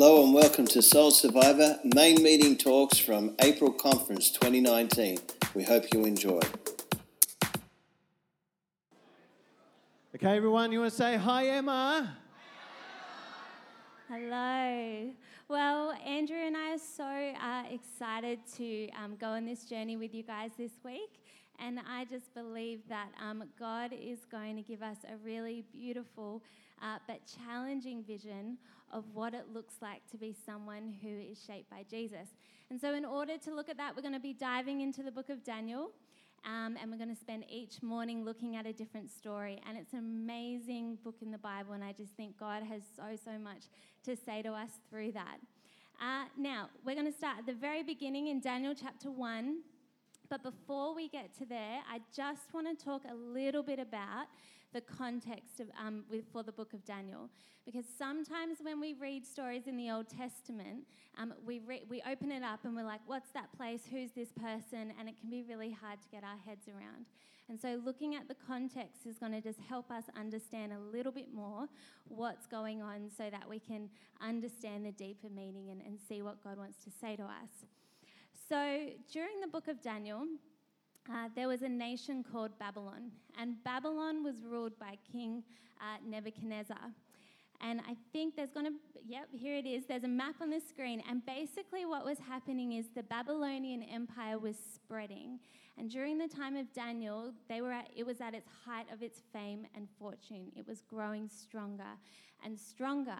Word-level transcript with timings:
Hello 0.00 0.24
and 0.24 0.32
welcome 0.32 0.66
to 0.68 0.80
Soul 0.80 1.10
Survivor 1.10 1.78
main 1.84 2.22
meeting 2.22 2.56
talks 2.56 2.96
from 2.96 3.34
April 3.38 3.70
Conference 3.70 4.30
2019. 4.30 5.18
We 5.54 5.62
hope 5.62 5.92
you 5.92 6.06
enjoy. 6.06 6.40
Okay, 10.14 10.34
everyone, 10.34 10.72
you 10.72 10.80
want 10.80 10.92
to 10.92 10.96
say 10.96 11.18
hi, 11.18 11.48
Emma? 11.48 12.16
Hello. 14.08 15.10
Well, 15.48 15.92
Andrew 16.06 16.38
and 16.38 16.56
I 16.56 16.72
are 16.72 16.78
so 16.78 17.04
uh, 17.04 17.64
excited 17.70 18.38
to 18.56 18.88
um, 18.92 19.16
go 19.20 19.26
on 19.26 19.44
this 19.44 19.66
journey 19.66 19.98
with 19.98 20.14
you 20.14 20.22
guys 20.22 20.52
this 20.56 20.72
week. 20.82 21.20
And 21.58 21.78
I 21.78 22.06
just 22.06 22.32
believe 22.32 22.80
that 22.88 23.08
um, 23.22 23.44
God 23.58 23.92
is 23.92 24.20
going 24.32 24.56
to 24.56 24.62
give 24.62 24.82
us 24.82 24.96
a 25.12 25.18
really 25.22 25.62
beautiful 25.74 26.42
uh, 26.80 26.96
but 27.06 27.20
challenging 27.44 28.02
vision 28.02 28.56
of 28.92 29.04
what 29.14 29.34
it 29.34 29.46
looks 29.52 29.74
like 29.80 30.06
to 30.10 30.16
be 30.16 30.34
someone 30.46 30.94
who 31.02 31.08
is 31.08 31.42
shaped 31.46 31.70
by 31.70 31.84
Jesus. 31.88 32.28
And 32.70 32.80
so, 32.80 32.94
in 32.94 33.04
order 33.04 33.36
to 33.38 33.54
look 33.54 33.68
at 33.68 33.76
that, 33.76 33.96
we're 33.96 34.02
going 34.02 34.14
to 34.14 34.20
be 34.20 34.32
diving 34.32 34.80
into 34.80 35.02
the 35.02 35.10
book 35.10 35.28
of 35.28 35.44
Daniel. 35.44 35.90
Um, 36.46 36.78
and 36.80 36.90
we're 36.90 36.96
going 36.96 37.14
to 37.14 37.20
spend 37.20 37.44
each 37.50 37.82
morning 37.82 38.24
looking 38.24 38.56
at 38.56 38.64
a 38.64 38.72
different 38.72 39.10
story. 39.10 39.60
And 39.68 39.76
it's 39.76 39.92
an 39.92 39.98
amazing 39.98 40.96
book 41.04 41.16
in 41.20 41.30
the 41.30 41.38
Bible, 41.38 41.74
and 41.74 41.84
I 41.84 41.92
just 41.92 42.12
think 42.12 42.38
God 42.38 42.62
has 42.62 42.82
so, 42.96 43.16
so 43.22 43.38
much 43.38 43.64
to 44.04 44.16
say 44.16 44.40
to 44.42 44.50
us 44.50 44.70
through 44.88 45.12
that. 45.12 45.36
Uh, 46.00 46.24
now, 46.38 46.70
we're 46.84 46.94
going 46.94 47.10
to 47.10 47.16
start 47.16 47.38
at 47.40 47.46
the 47.46 47.52
very 47.52 47.82
beginning 47.82 48.28
in 48.28 48.40
Daniel 48.40 48.74
chapter 48.74 49.10
1. 49.10 49.58
But 50.30 50.42
before 50.42 50.94
we 50.94 51.08
get 51.08 51.36
to 51.38 51.44
there, 51.44 51.80
I 51.92 52.00
just 52.16 52.54
want 52.54 52.66
to 52.66 52.84
talk 52.84 53.02
a 53.10 53.14
little 53.14 53.62
bit 53.62 53.78
about 53.78 54.28
the 54.72 54.80
context 54.80 55.60
of, 55.60 55.68
um, 55.78 56.04
with, 56.10 56.24
for 56.32 56.42
the 56.42 56.52
book 56.52 56.72
of 56.72 56.84
Daniel. 56.84 57.28
Because 57.64 57.84
sometimes 57.98 58.58
when 58.62 58.80
we 58.80 58.94
read 58.94 59.26
stories 59.26 59.66
in 59.66 59.76
the 59.76 59.90
Old 59.90 60.08
Testament, 60.08 60.84
um, 61.18 61.34
we, 61.44 61.60
re- 61.60 61.84
we 61.88 62.02
open 62.10 62.30
it 62.32 62.42
up 62.42 62.64
and 62.64 62.74
we're 62.74 62.84
like, 62.84 63.00
what's 63.06 63.30
that 63.32 63.52
place? 63.56 63.82
Who's 63.90 64.10
this 64.12 64.30
person? 64.32 64.92
And 64.98 65.08
it 65.08 65.20
can 65.20 65.30
be 65.30 65.42
really 65.42 65.70
hard 65.70 66.00
to 66.02 66.08
get 66.08 66.24
our 66.24 66.38
heads 66.46 66.68
around. 66.68 67.06
And 67.48 67.60
so 67.60 67.80
looking 67.84 68.14
at 68.14 68.28
the 68.28 68.36
context 68.46 69.06
is 69.06 69.18
going 69.18 69.32
to 69.32 69.40
just 69.40 69.58
help 69.68 69.90
us 69.90 70.04
understand 70.16 70.72
a 70.72 70.78
little 70.78 71.10
bit 71.10 71.34
more 71.34 71.66
what's 72.06 72.46
going 72.46 72.80
on 72.80 73.10
so 73.16 73.28
that 73.28 73.48
we 73.48 73.58
can 73.58 73.90
understand 74.22 74.86
the 74.86 74.92
deeper 74.92 75.28
meaning 75.28 75.70
and, 75.70 75.82
and 75.84 75.98
see 76.08 76.22
what 76.22 76.42
God 76.44 76.58
wants 76.58 76.78
to 76.84 76.90
say 77.00 77.16
to 77.16 77.24
us. 77.24 77.66
So 78.48 78.90
during 79.12 79.40
the 79.40 79.48
book 79.48 79.66
of 79.66 79.82
Daniel, 79.82 80.26
uh, 81.08 81.28
there 81.34 81.48
was 81.48 81.62
a 81.62 81.68
nation 81.68 82.24
called 82.24 82.58
Babylon, 82.58 83.10
and 83.38 83.62
Babylon 83.64 84.22
was 84.22 84.42
ruled 84.44 84.78
by 84.78 84.96
King 85.10 85.42
uh, 85.80 85.96
Nebuchadnezzar. 86.06 86.92
And 87.62 87.80
I 87.80 87.94
think 88.12 88.36
there's 88.36 88.52
going 88.52 88.66
to, 88.66 88.72
yep, 89.06 89.28
here 89.32 89.56
it 89.56 89.66
is. 89.66 89.84
There's 89.86 90.04
a 90.04 90.08
map 90.08 90.36
on 90.40 90.48
the 90.48 90.60
screen. 90.60 91.02
And 91.08 91.24
basically, 91.26 91.84
what 91.84 92.06
was 92.06 92.18
happening 92.18 92.72
is 92.72 92.86
the 92.94 93.02
Babylonian 93.02 93.82
Empire 93.82 94.38
was 94.38 94.56
spreading. 94.74 95.38
And 95.78 95.90
during 95.90 96.16
the 96.16 96.28
time 96.28 96.56
of 96.56 96.72
Daniel, 96.72 97.32
they 97.48 97.60
were 97.60 97.72
at, 97.72 97.90
it 97.94 98.06
was 98.06 98.20
at 98.20 98.34
its 98.34 98.48
height 98.64 98.86
of 98.92 99.02
its 99.02 99.20
fame 99.32 99.66
and 99.74 99.88
fortune. 99.98 100.52
It 100.56 100.66
was 100.66 100.82
growing 100.82 101.28
stronger 101.28 101.98
and 102.44 102.58
stronger. 102.58 103.18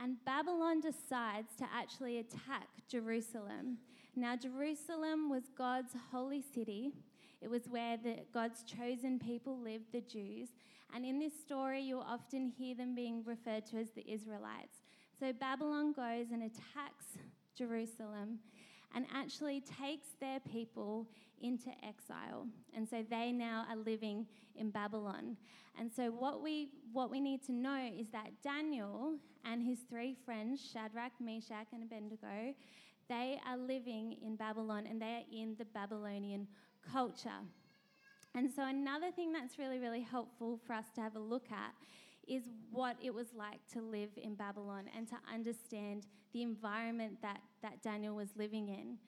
And 0.00 0.16
Babylon 0.24 0.80
decides 0.80 1.56
to 1.58 1.64
actually 1.74 2.18
attack 2.18 2.68
Jerusalem. 2.88 3.78
Now, 4.16 4.36
Jerusalem 4.36 5.28
was 5.28 5.44
God's 5.56 5.92
holy 6.12 6.42
city. 6.54 6.92
It 7.40 7.50
was 7.50 7.62
where 7.68 7.96
the, 7.96 8.18
God's 8.32 8.62
chosen 8.62 9.18
people 9.18 9.58
lived, 9.58 9.86
the 9.92 10.00
Jews. 10.00 10.50
And 10.94 11.04
in 11.04 11.18
this 11.18 11.32
story, 11.38 11.82
you'll 11.82 12.00
often 12.00 12.48
hear 12.48 12.76
them 12.76 12.94
being 12.94 13.24
referred 13.24 13.66
to 13.66 13.78
as 13.78 13.90
the 13.90 14.08
Israelites. 14.08 14.82
So 15.18 15.32
Babylon 15.32 15.92
goes 15.92 16.26
and 16.32 16.44
attacks 16.44 17.18
Jerusalem 17.56 18.38
and 18.94 19.06
actually 19.12 19.60
takes 19.60 20.08
their 20.20 20.38
people 20.40 21.08
into 21.42 21.70
exile. 21.86 22.46
And 22.76 22.88
so 22.88 23.04
they 23.10 23.32
now 23.32 23.66
are 23.68 23.76
living 23.76 24.26
in 24.54 24.70
Babylon. 24.70 25.36
And 25.78 25.90
so 25.92 26.10
what 26.10 26.40
we 26.40 26.70
what 26.92 27.10
we 27.10 27.20
need 27.20 27.44
to 27.46 27.52
know 27.52 27.90
is 27.98 28.06
that 28.12 28.30
Daniel 28.44 29.14
and 29.44 29.60
his 29.60 29.80
three 29.90 30.16
friends, 30.24 30.60
Shadrach, 30.72 31.12
Meshach, 31.20 31.66
and 31.72 31.82
Abednego, 31.82 32.54
they 33.08 33.38
are 33.46 33.56
living 33.56 34.16
in 34.24 34.36
Babylon 34.36 34.86
and 34.88 35.00
they 35.00 35.06
are 35.06 35.24
in 35.32 35.54
the 35.58 35.64
Babylonian 35.64 36.46
culture. 36.92 37.42
And 38.34 38.50
so, 38.50 38.66
another 38.66 39.10
thing 39.12 39.32
that's 39.32 39.58
really, 39.58 39.78
really 39.78 40.00
helpful 40.00 40.58
for 40.66 40.72
us 40.72 40.86
to 40.96 41.00
have 41.00 41.14
a 41.14 41.20
look 41.20 41.46
at 41.52 41.72
is 42.26 42.44
what 42.72 42.96
it 43.02 43.12
was 43.12 43.28
like 43.36 43.60
to 43.72 43.80
live 43.80 44.10
in 44.16 44.34
Babylon 44.34 44.84
and 44.96 45.06
to 45.08 45.16
understand 45.32 46.06
the 46.32 46.42
environment 46.42 47.18
that, 47.22 47.40
that 47.62 47.82
Daniel 47.82 48.16
was 48.16 48.30
living 48.36 48.68
in. 48.68 48.98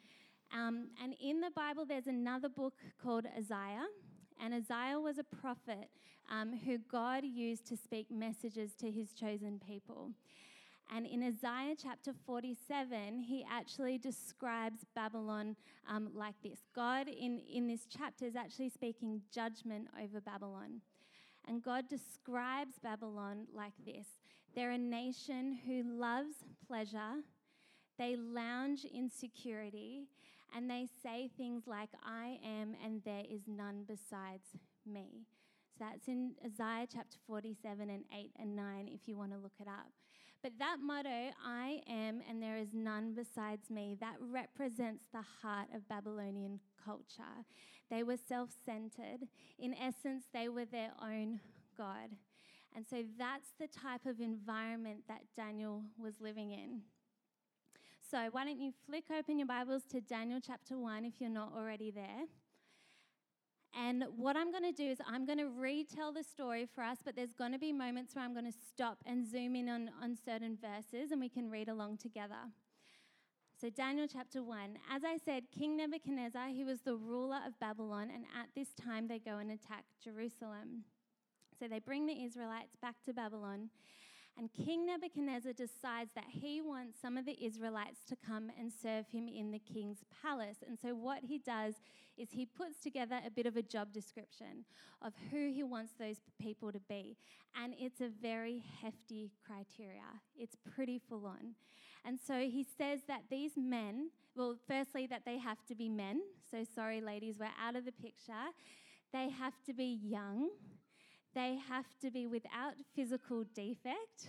Um, 0.52 0.88
and 1.02 1.14
in 1.20 1.40
the 1.40 1.50
Bible, 1.50 1.84
there's 1.84 2.06
another 2.06 2.48
book 2.48 2.74
called 3.02 3.26
Isaiah. 3.36 3.86
And 4.40 4.54
Isaiah 4.54 5.00
was 5.00 5.18
a 5.18 5.24
prophet 5.24 5.88
um, 6.30 6.58
who 6.64 6.78
God 6.78 7.24
used 7.24 7.66
to 7.68 7.76
speak 7.76 8.10
messages 8.10 8.74
to 8.80 8.90
his 8.90 9.12
chosen 9.12 9.60
people. 9.66 10.10
And 10.94 11.06
in 11.06 11.22
Isaiah 11.22 11.74
chapter 11.80 12.12
47, 12.26 13.20
he 13.20 13.44
actually 13.50 13.98
describes 13.98 14.84
Babylon 14.94 15.56
um, 15.88 16.10
like 16.14 16.36
this. 16.42 16.60
God, 16.74 17.08
in, 17.08 17.40
in 17.52 17.66
this 17.66 17.86
chapter, 17.88 18.24
is 18.24 18.36
actually 18.36 18.68
speaking 18.68 19.20
judgment 19.32 19.88
over 20.02 20.20
Babylon. 20.20 20.80
And 21.48 21.62
God 21.62 21.88
describes 21.88 22.78
Babylon 22.82 23.46
like 23.54 23.72
this 23.84 24.06
they're 24.54 24.70
a 24.70 24.78
nation 24.78 25.58
who 25.66 25.82
loves 25.82 26.36
pleasure, 26.66 27.22
they 27.98 28.16
lounge 28.16 28.86
in 28.86 29.10
security, 29.10 30.08
and 30.56 30.70
they 30.70 30.86
say 31.02 31.28
things 31.36 31.64
like, 31.66 31.90
I 32.02 32.38
am, 32.42 32.74
and 32.82 33.02
there 33.04 33.24
is 33.30 33.42
none 33.46 33.84
besides 33.86 34.56
me. 34.86 35.26
So 35.78 35.84
that's 35.84 36.08
in 36.08 36.32
Isaiah 36.42 36.86
chapter 36.90 37.18
47 37.26 37.90
and 37.90 38.04
8 38.16 38.30
and 38.38 38.56
9 38.56 38.88
if 38.88 39.06
you 39.06 39.16
want 39.16 39.32
to 39.32 39.38
look 39.38 39.52
it 39.60 39.68
up. 39.68 39.92
But 40.42 40.58
that 40.58 40.76
motto, 40.82 41.30
I 41.44 41.80
am 41.88 42.20
and 42.28 42.40
there 42.42 42.56
is 42.56 42.68
none 42.72 43.14
besides 43.14 43.70
me, 43.70 43.96
that 44.00 44.16
represents 44.20 45.06
the 45.12 45.24
heart 45.42 45.68
of 45.74 45.88
Babylonian 45.88 46.60
culture. 46.84 47.44
They 47.90 48.02
were 48.02 48.16
self 48.16 48.50
centered. 48.64 49.28
In 49.58 49.74
essence, 49.74 50.24
they 50.32 50.48
were 50.48 50.64
their 50.64 50.92
own 51.02 51.40
God. 51.76 52.10
And 52.74 52.86
so 52.88 53.02
that's 53.18 53.52
the 53.58 53.68
type 53.68 54.04
of 54.06 54.20
environment 54.20 55.04
that 55.08 55.22
Daniel 55.34 55.82
was 55.98 56.20
living 56.20 56.50
in. 56.50 56.82
So, 58.08 58.28
why 58.30 58.44
don't 58.44 58.60
you 58.60 58.72
flick 58.86 59.04
open 59.10 59.38
your 59.38 59.48
Bibles 59.48 59.82
to 59.90 60.00
Daniel 60.00 60.38
chapter 60.44 60.78
1 60.78 61.04
if 61.04 61.14
you're 61.20 61.30
not 61.30 61.52
already 61.56 61.90
there? 61.90 62.26
And 63.78 64.04
what 64.16 64.36
I'm 64.36 64.50
going 64.50 64.64
to 64.64 64.72
do 64.72 64.90
is 64.90 64.98
I'm 65.06 65.26
going 65.26 65.38
to 65.38 65.48
retell 65.48 66.10
the 66.10 66.24
story 66.24 66.66
for 66.74 66.82
us, 66.82 66.96
but 67.04 67.14
there's 67.14 67.34
going 67.34 67.52
to 67.52 67.58
be 67.58 67.72
moments 67.72 68.14
where 68.14 68.24
I'm 68.24 68.32
going 68.32 68.50
to 68.50 68.58
stop 68.70 68.98
and 69.04 69.30
zoom 69.30 69.54
in 69.54 69.68
on, 69.68 69.90
on 70.02 70.16
certain 70.24 70.56
verses 70.56 71.12
and 71.12 71.20
we 71.20 71.28
can 71.28 71.50
read 71.50 71.68
along 71.68 71.98
together. 71.98 72.50
So, 73.60 73.70
Daniel 73.70 74.06
chapter 74.10 74.42
1. 74.42 74.78
As 74.92 75.02
I 75.02 75.16
said, 75.24 75.44
King 75.50 75.78
Nebuchadnezzar, 75.78 76.48
he 76.48 76.62
was 76.62 76.80
the 76.80 76.94
ruler 76.94 77.38
of 77.46 77.58
Babylon, 77.58 78.10
and 78.14 78.24
at 78.38 78.48
this 78.54 78.68
time 78.74 79.08
they 79.08 79.18
go 79.18 79.38
and 79.38 79.50
attack 79.50 79.84
Jerusalem. 80.04 80.84
So, 81.58 81.66
they 81.66 81.78
bring 81.78 82.04
the 82.04 82.22
Israelites 82.22 82.76
back 82.82 82.96
to 83.06 83.14
Babylon, 83.14 83.70
and 84.38 84.50
King 84.52 84.84
Nebuchadnezzar 84.84 85.54
decides 85.54 86.10
that 86.14 86.26
he 86.28 86.60
wants 86.60 87.00
some 87.00 87.16
of 87.16 87.24
the 87.24 87.42
Israelites 87.42 88.00
to 88.08 88.16
come 88.16 88.50
and 88.58 88.70
serve 88.70 89.06
him 89.08 89.28
in 89.28 89.50
the 89.50 89.58
king's 89.58 90.04
palace. 90.22 90.58
And 90.66 90.78
so, 90.78 90.94
what 90.94 91.20
he 91.22 91.38
does 91.38 91.74
is 92.18 92.28
he 92.30 92.44
puts 92.44 92.78
together 92.82 93.18
a 93.26 93.30
bit 93.30 93.46
of 93.46 93.56
a 93.56 93.62
job 93.62 93.92
description 93.94 94.66
of 95.00 95.14
who 95.30 95.50
he 95.50 95.62
wants 95.62 95.92
those 95.98 96.20
people 96.38 96.70
to 96.70 96.80
be. 96.80 97.16
And 97.62 97.74
it's 97.78 98.02
a 98.02 98.10
very 98.20 98.62
hefty 98.82 99.30
criteria, 99.46 100.02
it's 100.36 100.56
pretty 100.74 100.98
full 100.98 101.26
on. 101.26 101.54
And 102.04 102.18
so, 102.20 102.40
he 102.40 102.66
says 102.76 103.00
that 103.08 103.22
these 103.30 103.52
men, 103.56 104.10
well, 104.34 104.56
firstly, 104.68 105.06
that 105.06 105.22
they 105.24 105.38
have 105.38 105.64
to 105.68 105.74
be 105.74 105.88
men. 105.88 106.20
So, 106.50 106.62
sorry, 106.74 107.00
ladies, 107.00 107.36
we're 107.40 107.46
out 107.58 107.74
of 107.74 107.86
the 107.86 107.92
picture. 107.92 108.32
They 109.14 109.30
have 109.30 109.54
to 109.64 109.72
be 109.72 109.98
young 110.02 110.50
they 111.36 111.58
have 111.68 111.84
to 112.00 112.10
be 112.10 112.26
without 112.26 112.74
physical 112.94 113.44
defect, 113.54 114.28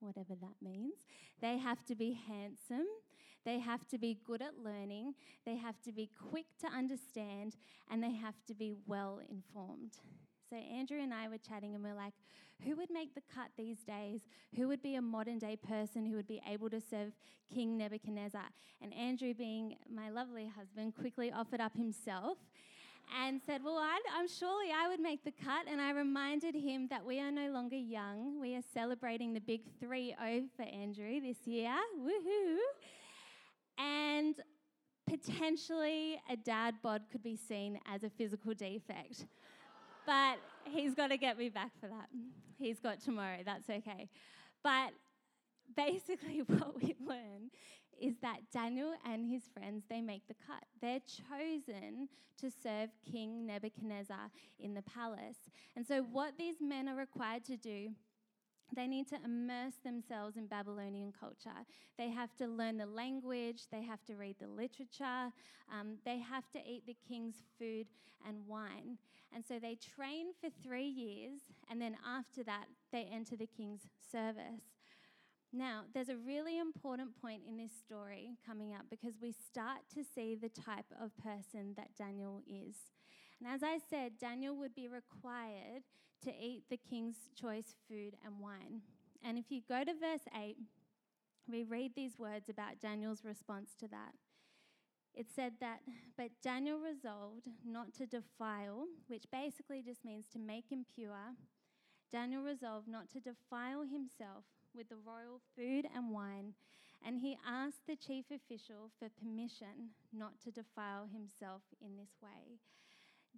whatever 0.00 0.34
that 0.40 0.56
means. 0.60 0.96
They 1.40 1.56
have 1.58 1.84
to 1.84 1.94
be 1.94 2.20
handsome. 2.26 2.88
They 3.44 3.60
have 3.60 3.86
to 3.88 3.98
be 3.98 4.18
good 4.26 4.42
at 4.42 4.58
learning. 4.62 5.14
They 5.46 5.56
have 5.56 5.80
to 5.82 5.92
be 5.92 6.10
quick 6.30 6.46
to 6.60 6.66
understand. 6.66 7.54
And 7.88 8.02
they 8.02 8.12
have 8.14 8.34
to 8.48 8.54
be 8.54 8.74
well 8.88 9.20
informed. 9.30 9.92
So, 10.50 10.56
Andrew 10.56 11.00
and 11.00 11.14
I 11.14 11.28
were 11.28 11.38
chatting, 11.38 11.76
and 11.76 11.84
we're 11.84 11.94
like, 11.94 12.14
who 12.64 12.74
would 12.76 12.90
make 12.90 13.14
the 13.14 13.22
cut 13.32 13.50
these 13.56 13.78
days? 13.86 14.22
Who 14.56 14.66
would 14.66 14.82
be 14.82 14.96
a 14.96 15.02
modern 15.02 15.38
day 15.38 15.56
person 15.56 16.04
who 16.04 16.16
would 16.16 16.26
be 16.26 16.42
able 16.50 16.68
to 16.70 16.80
serve 16.80 17.12
King 17.54 17.78
Nebuchadnezzar? 17.78 18.48
And 18.82 18.92
Andrew, 18.92 19.32
being 19.32 19.76
my 19.88 20.10
lovely 20.10 20.50
husband, 20.54 20.96
quickly 20.96 21.30
offered 21.30 21.60
up 21.60 21.76
himself. 21.76 22.38
And 23.18 23.40
said, 23.44 23.62
Well, 23.64 23.76
i 23.76 23.98
am 24.18 24.28
surely 24.28 24.68
I 24.74 24.88
would 24.88 25.00
make 25.00 25.24
the 25.24 25.32
cut. 25.32 25.66
And 25.70 25.80
I 25.80 25.92
reminded 25.92 26.54
him 26.54 26.88
that 26.88 27.04
we 27.04 27.20
are 27.20 27.30
no 27.30 27.50
longer 27.50 27.76
young. 27.76 28.40
We 28.40 28.54
are 28.54 28.62
celebrating 28.72 29.32
the 29.32 29.40
big 29.40 29.62
3 29.80 30.14
0 30.20 30.42
for 30.56 30.62
Andrew 30.62 31.20
this 31.20 31.46
year. 31.46 31.74
Woohoo! 31.98 32.56
And 33.78 34.34
potentially 35.08 36.20
a 36.30 36.36
dad 36.36 36.74
bod 36.82 37.02
could 37.10 37.22
be 37.22 37.36
seen 37.36 37.78
as 37.92 38.04
a 38.04 38.10
physical 38.10 38.54
defect. 38.54 39.26
But 40.06 40.38
he's 40.64 40.94
got 40.94 41.08
to 41.08 41.16
get 41.16 41.38
me 41.38 41.48
back 41.48 41.72
for 41.80 41.88
that. 41.88 42.08
He's 42.58 42.78
got 42.78 43.00
tomorrow, 43.00 43.38
that's 43.44 43.68
okay. 43.68 44.08
But 44.62 44.92
basically 45.76 46.42
what 46.46 46.80
we 46.80 46.94
learn 47.04 47.50
is 48.00 48.14
that 48.22 48.38
Daniel 48.52 48.94
and 49.04 49.26
his 49.26 49.42
friends 49.52 49.84
they 49.88 50.00
make 50.00 50.26
the 50.26 50.34
cut. 50.46 50.64
They're 50.80 51.00
chosen 51.00 52.08
to 52.40 52.50
serve 52.50 52.90
King 53.10 53.46
Nebuchadnezzar 53.46 54.30
in 54.58 54.74
the 54.74 54.82
palace. 54.82 55.50
And 55.76 55.86
so 55.86 56.02
what 56.02 56.38
these 56.38 56.56
men 56.60 56.88
are 56.88 56.96
required 56.96 57.44
to 57.46 57.56
do 57.56 57.90
they 58.74 58.86
need 58.86 59.08
to 59.08 59.16
immerse 59.24 59.74
themselves 59.84 60.36
in 60.36 60.46
Babylonian 60.46 61.12
culture. 61.18 61.50
They 61.98 62.10
have 62.10 62.34
to 62.36 62.46
learn 62.46 62.76
the 62.76 62.86
language, 62.86 63.62
they 63.70 63.82
have 63.82 64.04
to 64.04 64.14
read 64.14 64.36
the 64.40 64.46
literature, 64.46 65.32
um, 65.72 65.96
they 66.04 66.18
have 66.18 66.48
to 66.52 66.58
eat 66.58 66.86
the 66.86 66.96
king's 67.08 67.42
food 67.58 67.86
and 68.26 68.46
wine. 68.46 68.98
And 69.34 69.44
so 69.46 69.58
they 69.58 69.76
train 69.76 70.28
for 70.40 70.50
three 70.62 70.86
years, 70.86 71.40
and 71.70 71.80
then 71.80 71.96
after 72.06 72.42
that, 72.44 72.66
they 72.92 73.08
enter 73.12 73.36
the 73.36 73.46
king's 73.46 73.82
service. 74.10 74.79
Now, 75.52 75.82
there's 75.92 76.08
a 76.08 76.16
really 76.16 76.58
important 76.58 77.20
point 77.20 77.42
in 77.48 77.56
this 77.56 77.72
story 77.72 78.36
coming 78.46 78.72
up 78.72 78.86
because 78.88 79.14
we 79.20 79.32
start 79.32 79.80
to 79.94 80.04
see 80.04 80.36
the 80.36 80.48
type 80.48 80.86
of 81.02 81.16
person 81.16 81.74
that 81.76 81.96
Daniel 81.98 82.40
is. 82.46 82.76
And 83.40 83.52
as 83.52 83.62
I 83.64 83.78
said, 83.90 84.12
Daniel 84.20 84.56
would 84.56 84.76
be 84.76 84.86
required 84.86 85.82
to 86.22 86.30
eat 86.30 86.64
the 86.70 86.76
king's 86.76 87.16
choice 87.34 87.74
food 87.88 88.14
and 88.24 88.38
wine. 88.38 88.82
And 89.24 89.38
if 89.38 89.46
you 89.50 89.60
go 89.68 89.82
to 89.82 89.92
verse 89.92 90.28
8, 90.38 90.56
we 91.50 91.64
read 91.64 91.92
these 91.96 92.18
words 92.18 92.48
about 92.48 92.80
Daniel's 92.80 93.24
response 93.24 93.70
to 93.80 93.88
that. 93.88 94.12
It 95.14 95.26
said 95.34 95.54
that, 95.60 95.80
but 96.16 96.30
Daniel 96.42 96.78
resolved 96.78 97.48
not 97.66 97.92
to 97.94 98.06
defile, 98.06 98.86
which 99.08 99.24
basically 99.32 99.82
just 99.82 100.04
means 100.04 100.26
to 100.28 100.38
make 100.38 100.70
impure. 100.70 101.34
Daniel 102.12 102.42
resolved 102.42 102.86
not 102.86 103.10
to 103.10 103.20
defile 103.20 103.82
himself 103.82 104.44
with 104.74 104.88
the 104.88 104.96
royal 104.96 105.40
food 105.56 105.86
and 105.94 106.10
wine, 106.10 106.54
and 107.04 107.18
he 107.18 107.38
asked 107.46 107.86
the 107.86 107.96
chief 107.96 108.26
official 108.30 108.90
for 108.98 109.08
permission 109.22 109.94
not 110.12 110.40
to 110.44 110.50
defile 110.50 111.08
himself 111.12 111.62
in 111.80 111.96
this 111.96 112.16
way. 112.22 112.58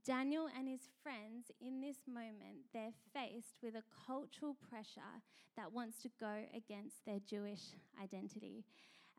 Daniel 0.05 0.49
and 0.59 0.69
his 0.69 0.89
friends, 1.03 1.51
in 1.61 1.81
this 1.81 1.99
moment, 2.09 2.67
they're 2.73 2.95
faced 3.15 3.59
with 3.63 3.77
a 3.77 3.85
cultural 4.07 4.57
pressure 4.69 5.23
that 5.57 5.73
wants 5.73 5.99
to 6.03 6.11
go 6.19 6.45
against 6.57 7.05
their 7.07 7.21
Jewish 7.21 7.61
identity. 8.03 8.65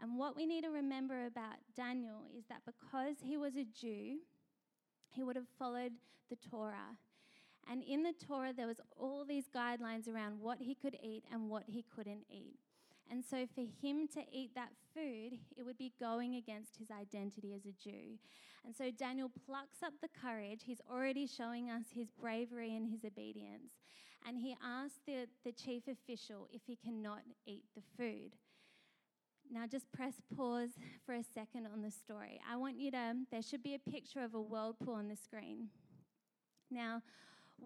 And 0.01 0.17
what 0.17 0.35
we 0.35 0.45
need 0.45 0.63
to 0.63 0.69
remember 0.69 1.25
about 1.25 1.55
Daniel 1.77 2.23
is 2.37 2.43
that 2.49 2.63
because 2.65 3.15
he 3.23 3.37
was 3.37 3.55
a 3.55 3.63
Jew, 3.63 4.17
he 5.09 5.23
would 5.23 5.35
have 5.35 5.47
followed 5.57 5.93
the 6.29 6.35
Torah. 6.49 6.97
And 7.69 7.83
in 7.83 8.03
the 8.03 8.13
Torah, 8.13 8.53
there 8.53 8.67
was 8.67 8.81
all 8.97 9.25
these 9.25 9.45
guidelines 9.53 10.07
around 10.07 10.39
what 10.39 10.59
he 10.59 10.75
could 10.75 10.97
eat 11.01 11.23
and 11.31 11.49
what 11.49 11.63
he 11.67 11.85
couldn't 11.95 12.25
eat. 12.29 12.59
And 13.09 13.23
so, 13.23 13.45
for 13.53 13.61
him 13.61 14.07
to 14.09 14.21
eat 14.31 14.55
that 14.55 14.71
food, 14.93 15.37
it 15.57 15.65
would 15.65 15.77
be 15.77 15.93
going 15.99 16.35
against 16.35 16.77
his 16.77 16.89
identity 16.89 17.53
as 17.53 17.65
a 17.65 17.73
Jew. 17.83 18.17
And 18.65 18.75
so, 18.75 18.91
Daniel 18.91 19.29
plucks 19.45 19.83
up 19.83 19.93
the 20.01 20.09
courage. 20.21 20.61
He's 20.65 20.81
already 20.89 21.27
showing 21.27 21.69
us 21.69 21.83
his 21.93 22.09
bravery 22.09 22.75
and 22.75 22.87
his 22.87 23.03
obedience. 23.05 23.73
And 24.25 24.37
he 24.37 24.55
asks 24.63 24.99
the, 25.05 25.27
the 25.43 25.51
chief 25.51 25.83
official 25.87 26.47
if 26.51 26.61
he 26.65 26.77
cannot 26.77 27.19
eat 27.45 27.65
the 27.75 27.81
food. 27.97 28.35
Now, 29.51 29.67
just 29.67 29.91
press 29.91 30.13
pause 30.35 30.71
for 31.05 31.13
a 31.13 31.23
second 31.23 31.67
on 31.67 31.81
the 31.81 31.91
story. 31.91 32.39
I 32.49 32.55
want 32.55 32.77
you 32.77 32.89
to, 32.91 33.15
there 33.31 33.41
should 33.41 33.61
be 33.61 33.75
a 33.75 33.91
picture 33.91 34.23
of 34.23 34.33
a 34.33 34.41
whirlpool 34.41 34.93
on 34.93 35.09
the 35.09 35.15
screen. 35.17 35.67
Now, 36.71 37.01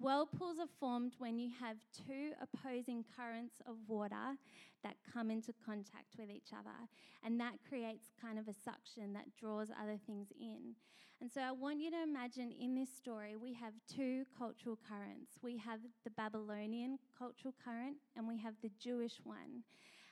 Whirlpools 0.02 0.60
are 0.60 0.70
formed 0.80 1.14
when 1.18 1.40
you 1.40 1.50
have 1.60 1.78
two 2.06 2.32
opposing 2.42 3.04
currents 3.16 3.56
of 3.68 3.76
water 3.88 4.38
that 4.84 4.96
come 5.12 5.32
into 5.32 5.54
contact 5.66 6.16
with 6.18 6.30
each 6.30 6.54
other. 6.54 6.88
And 7.26 7.40
that 7.40 7.54
creates 7.68 8.12
kind 8.22 8.38
of 8.38 8.48
a 8.48 8.54
suction 8.54 9.14
that 9.14 9.36
draws 9.40 9.70
other 9.82 9.98
things 10.06 10.28
in. 10.40 10.76
And 11.20 11.32
so 11.32 11.42
I 11.42 11.52
want 11.52 11.80
you 11.80 11.90
to 11.90 12.04
imagine 12.04 12.52
in 12.52 12.76
this 12.76 12.90
story, 12.96 13.36
we 13.36 13.54
have 13.54 13.74
two 13.92 14.24
cultural 14.38 14.78
currents. 14.88 15.40
We 15.42 15.58
have 15.58 15.80
the 16.04 16.12
Babylonian 16.12 17.00
cultural 17.18 17.56
current 17.64 17.98
and 18.16 18.28
we 18.28 18.38
have 18.38 18.54
the 18.62 18.70
Jewish 18.80 19.20
one. 19.24 19.64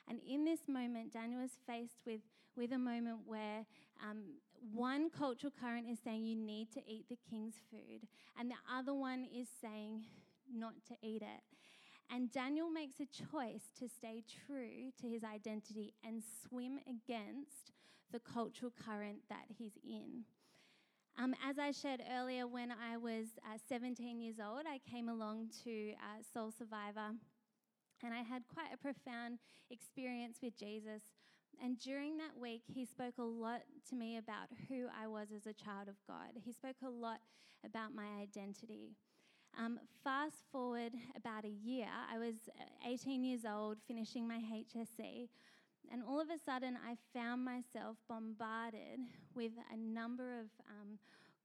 And 0.07 0.19
in 0.27 0.45
this 0.45 0.61
moment, 0.67 1.13
Daniel 1.13 1.41
is 1.41 1.59
faced 1.67 2.01
with, 2.07 2.21
with 2.57 2.71
a 2.71 2.79
moment 2.79 3.19
where 3.25 3.65
um, 4.03 4.23
one 4.73 5.09
cultural 5.09 5.53
current 5.59 5.87
is 5.89 5.99
saying 6.03 6.25
you 6.25 6.35
need 6.35 6.71
to 6.73 6.79
eat 6.87 7.05
the 7.09 7.17
king's 7.29 7.55
food, 7.69 8.07
and 8.39 8.49
the 8.49 8.55
other 8.71 8.93
one 8.93 9.25
is 9.35 9.47
saying 9.61 10.03
not 10.53 10.73
to 10.87 10.95
eat 11.01 11.21
it. 11.21 11.43
And 12.11 12.31
Daniel 12.31 12.69
makes 12.69 12.99
a 12.99 13.05
choice 13.05 13.69
to 13.79 13.89
stay 13.89 14.23
true 14.45 14.91
to 15.01 15.07
his 15.09 15.23
identity 15.23 15.93
and 16.05 16.21
swim 16.47 16.79
against 16.87 17.71
the 18.11 18.19
cultural 18.19 18.71
current 18.85 19.19
that 19.29 19.45
he's 19.57 19.77
in. 19.83 20.23
Um, 21.17 21.33
as 21.47 21.57
I 21.57 21.71
shared 21.71 22.03
earlier, 22.13 22.45
when 22.45 22.71
I 22.71 22.97
was 22.97 23.27
uh, 23.43 23.57
17 23.67 24.19
years 24.19 24.35
old, 24.45 24.65
I 24.69 24.79
came 24.89 25.09
along 25.09 25.49
to 25.63 25.93
uh, 25.93 26.21
Soul 26.33 26.51
Survivor 26.51 27.15
and 28.03 28.13
I 28.13 28.21
had 28.21 28.43
quite 28.53 28.73
a 28.73 28.77
profound 28.77 29.39
experience 29.71 30.37
with 30.43 30.57
Jesus. 30.57 31.01
And 31.63 31.79
during 31.79 32.17
that 32.17 32.37
week, 32.39 32.61
he 32.65 32.85
spoke 32.85 33.17
a 33.17 33.23
lot 33.23 33.61
to 33.89 33.95
me 33.95 34.17
about 34.17 34.49
who 34.69 34.87
I 35.01 35.07
was 35.07 35.27
as 35.35 35.45
a 35.45 35.53
child 35.53 35.87
of 35.87 35.95
God. 36.07 36.29
He 36.43 36.51
spoke 36.51 36.77
a 36.85 36.89
lot 36.89 37.19
about 37.65 37.93
my 37.93 38.21
identity. 38.21 38.95
Um, 39.57 39.79
fast 40.03 40.43
forward 40.51 40.93
about 41.15 41.45
a 41.45 41.49
year, 41.49 41.87
I 42.11 42.17
was 42.17 42.35
uh, 42.59 42.89
18 42.89 43.23
years 43.23 43.45
old, 43.45 43.77
finishing 43.87 44.27
my 44.27 44.37
HSC, 44.37 45.29
and 45.91 46.03
all 46.03 46.19
of 46.19 46.29
a 46.29 46.37
sudden 46.37 46.77
I 46.85 46.97
found 47.17 47.45
myself 47.45 47.97
bombarded 48.09 48.99
with 49.33 49.53
a 49.71 49.77
number 49.77 50.39
of 50.39 50.47
um, 50.69 50.99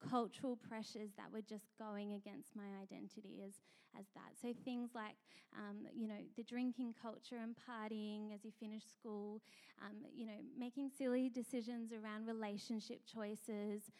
cultural 0.08 0.56
pressures 0.56 1.10
that 1.16 1.32
were 1.32 1.42
just 1.42 1.66
going 1.78 2.12
against 2.12 2.56
my 2.56 2.68
identity 2.82 3.42
as, 3.44 3.54
as 3.98 4.06
that. 4.14 4.32
So 4.40 4.54
things 4.64 4.90
like, 4.94 5.16
um, 5.56 5.86
you 5.94 6.06
know, 6.08 6.20
the 6.36 6.42
drinking 6.42 6.94
culture 7.00 7.36
and 7.42 7.54
partying 7.56 8.34
as 8.34 8.44
you 8.44 8.52
finish 8.58 8.84
school, 8.84 9.40
um, 9.82 9.96
you 10.14 10.26
know, 10.26 10.40
making 10.58 10.90
silly 10.96 11.28
decisions 11.28 11.92
around 11.92 12.26
relationship 12.26 13.00
choices, 13.06 13.90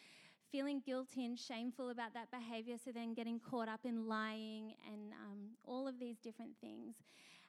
feeling 0.50 0.82
guilty 0.84 1.24
and 1.24 1.38
shameful 1.38 1.90
about 1.90 2.14
that 2.14 2.30
behavior, 2.30 2.76
so 2.82 2.90
then 2.92 3.14
getting 3.14 3.38
caught 3.38 3.68
up 3.68 3.80
in 3.84 4.06
lying 4.08 4.74
and 4.86 5.12
um, 5.12 5.38
all 5.64 5.86
of 5.86 5.98
these 5.98 6.18
different 6.18 6.52
things. 6.60 6.94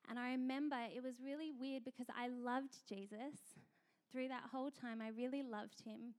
And 0.10 0.20
I 0.20 0.32
remember 0.32 0.76
it 0.96 1.04
was 1.04 1.16
really 1.24 1.52
weird 1.52 1.84
because 1.84 2.08
I 2.16 2.28
loved 2.28 2.76
Jesus. 2.88 3.38
Through 4.12 4.28
that 4.28 4.50
whole 4.52 4.72
time, 4.72 5.02
I 5.02 5.10
really 5.10 5.42
loved 5.42 5.82
him. 5.86 6.14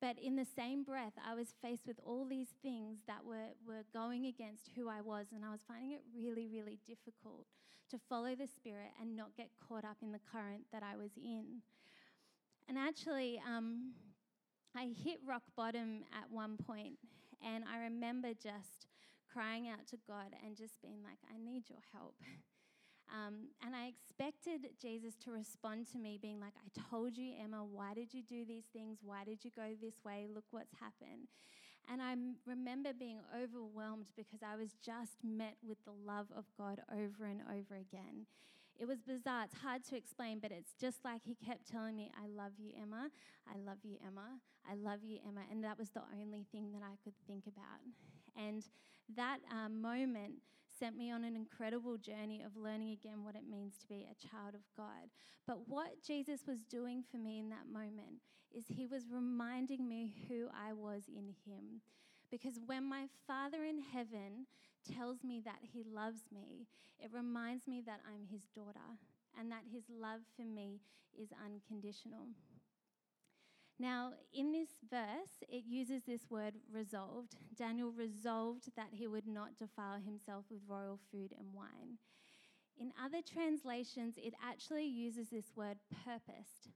But 0.00 0.16
in 0.18 0.36
the 0.36 0.44
same 0.44 0.84
breath, 0.84 1.14
I 1.26 1.34
was 1.34 1.54
faced 1.60 1.86
with 1.86 1.98
all 2.04 2.24
these 2.24 2.54
things 2.62 2.98
that 3.08 3.24
were, 3.24 3.54
were 3.66 3.82
going 3.92 4.26
against 4.26 4.70
who 4.76 4.88
I 4.88 5.00
was, 5.00 5.26
and 5.34 5.44
I 5.44 5.50
was 5.50 5.60
finding 5.66 5.92
it 5.92 6.02
really, 6.14 6.46
really 6.46 6.78
difficult 6.86 7.46
to 7.90 7.98
follow 8.08 8.34
the 8.36 8.46
Spirit 8.46 8.90
and 9.00 9.16
not 9.16 9.36
get 9.36 9.50
caught 9.66 9.84
up 9.84 9.96
in 10.02 10.12
the 10.12 10.20
current 10.30 10.66
that 10.72 10.82
I 10.84 10.96
was 10.96 11.10
in. 11.16 11.62
And 12.68 12.78
actually, 12.78 13.42
um, 13.44 13.92
I 14.76 14.92
hit 15.02 15.18
rock 15.26 15.42
bottom 15.56 16.04
at 16.12 16.30
one 16.30 16.58
point, 16.58 16.98
and 17.44 17.64
I 17.64 17.78
remember 17.78 18.28
just 18.34 18.86
crying 19.32 19.68
out 19.68 19.86
to 19.88 19.96
God 20.06 20.34
and 20.44 20.56
just 20.56 20.80
being 20.80 21.02
like, 21.02 21.18
I 21.32 21.38
need 21.38 21.64
your 21.68 21.82
help. 21.92 22.14
Um, 23.12 23.48
and 23.64 23.74
I 23.74 23.88
expected 23.88 24.68
Jesus 24.80 25.14
to 25.24 25.30
respond 25.30 25.86
to 25.92 25.98
me, 25.98 26.18
being 26.20 26.40
like, 26.40 26.54
I 26.56 26.68
told 26.90 27.16
you, 27.16 27.32
Emma, 27.42 27.64
why 27.64 27.94
did 27.94 28.12
you 28.12 28.22
do 28.22 28.44
these 28.44 28.66
things? 28.72 28.98
Why 29.02 29.24
did 29.24 29.44
you 29.44 29.50
go 29.54 29.74
this 29.80 30.04
way? 30.04 30.26
Look 30.32 30.44
what's 30.50 30.74
happened. 30.78 31.28
And 31.90 32.02
I 32.02 32.14
remember 32.46 32.90
being 32.92 33.20
overwhelmed 33.34 34.06
because 34.16 34.40
I 34.42 34.56
was 34.56 34.76
just 34.84 35.24
met 35.24 35.56
with 35.66 35.78
the 35.84 35.96
love 36.06 36.26
of 36.36 36.44
God 36.58 36.80
over 36.92 37.24
and 37.24 37.40
over 37.48 37.76
again. 37.80 38.26
It 38.78 38.86
was 38.86 39.00
bizarre. 39.00 39.44
It's 39.44 39.58
hard 39.60 39.82
to 39.88 39.96
explain, 39.96 40.38
but 40.38 40.52
it's 40.52 40.74
just 40.78 41.04
like 41.04 41.22
he 41.24 41.34
kept 41.34 41.66
telling 41.66 41.96
me, 41.96 42.12
I 42.14 42.28
love 42.28 42.52
you, 42.58 42.72
Emma. 42.80 43.08
I 43.48 43.56
love 43.58 43.78
you, 43.82 43.96
Emma. 44.06 44.38
I 44.70 44.74
love 44.74 45.00
you, 45.02 45.18
Emma. 45.26 45.40
And 45.50 45.64
that 45.64 45.78
was 45.78 45.90
the 45.90 46.02
only 46.20 46.44
thing 46.52 46.70
that 46.72 46.82
I 46.84 46.94
could 47.02 47.14
think 47.26 47.44
about. 47.46 47.80
And 48.36 48.62
that 49.16 49.38
uh, 49.50 49.68
moment 49.68 50.34
sent 50.78 50.96
me 50.96 51.10
on 51.10 51.24
an 51.24 51.36
incredible 51.36 51.96
journey 51.96 52.42
of 52.44 52.56
learning 52.56 52.92
again 52.92 53.24
what 53.24 53.34
it 53.34 53.48
means 53.48 53.76
to 53.78 53.86
be 53.88 54.06
a 54.06 54.28
child 54.28 54.54
of 54.54 54.60
God. 54.76 55.10
But 55.46 55.68
what 55.68 56.02
Jesus 56.06 56.40
was 56.46 56.62
doing 56.62 57.02
for 57.10 57.18
me 57.18 57.38
in 57.38 57.48
that 57.50 57.72
moment 57.72 58.20
is 58.54 58.64
he 58.68 58.86
was 58.86 59.10
reminding 59.10 59.88
me 59.88 60.14
who 60.28 60.48
I 60.54 60.72
was 60.72 61.02
in 61.08 61.34
him. 61.44 61.80
Because 62.30 62.60
when 62.66 62.84
my 62.84 63.06
Father 63.26 63.64
in 63.64 63.80
heaven 63.80 64.46
tells 64.94 65.24
me 65.24 65.40
that 65.44 65.60
He 65.62 65.82
loves 65.82 66.22
me, 66.32 66.66
it 66.98 67.10
reminds 67.12 67.66
me 67.66 67.82
that 67.86 68.00
I'm 68.06 68.26
His 68.30 68.42
daughter 68.54 68.98
and 69.38 69.50
that 69.50 69.64
His 69.72 69.84
love 69.88 70.20
for 70.36 70.44
me 70.44 70.80
is 71.18 71.28
unconditional. 71.44 72.28
Now, 73.78 74.12
in 74.32 74.50
this 74.52 74.70
verse, 74.90 75.42
it 75.48 75.64
uses 75.64 76.02
this 76.04 76.28
word 76.28 76.54
resolved. 76.72 77.36
Daniel 77.56 77.92
resolved 77.92 78.70
that 78.76 78.88
he 78.90 79.06
would 79.06 79.26
not 79.28 79.56
defile 79.56 80.00
himself 80.04 80.46
with 80.50 80.60
royal 80.66 80.98
food 81.12 81.32
and 81.38 81.54
wine. 81.54 81.98
In 82.80 82.92
other 83.02 83.20
translations, 83.22 84.14
it 84.16 84.34
actually 84.44 84.86
uses 84.86 85.28
this 85.28 85.52
word 85.54 85.78
purposed. 86.04 86.70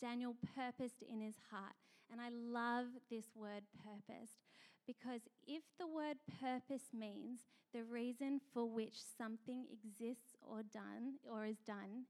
Daniel 0.00 0.36
purposed 0.54 1.02
in 1.02 1.20
his 1.20 1.36
heart. 1.50 1.74
And 2.10 2.20
I 2.20 2.28
love 2.30 2.86
this 3.10 3.26
word 3.34 3.64
purposed 3.82 4.46
because 4.86 5.22
if 5.46 5.64
the 5.78 5.86
word 5.88 6.18
purpose 6.40 6.90
means 6.94 7.40
the 7.74 7.82
reason 7.82 8.40
for 8.54 8.64
which 8.64 8.94
something 9.18 9.66
exists 9.72 10.36
or 10.40 10.62
done 10.62 11.14
or 11.28 11.44
is 11.44 11.58
done, 11.66 12.06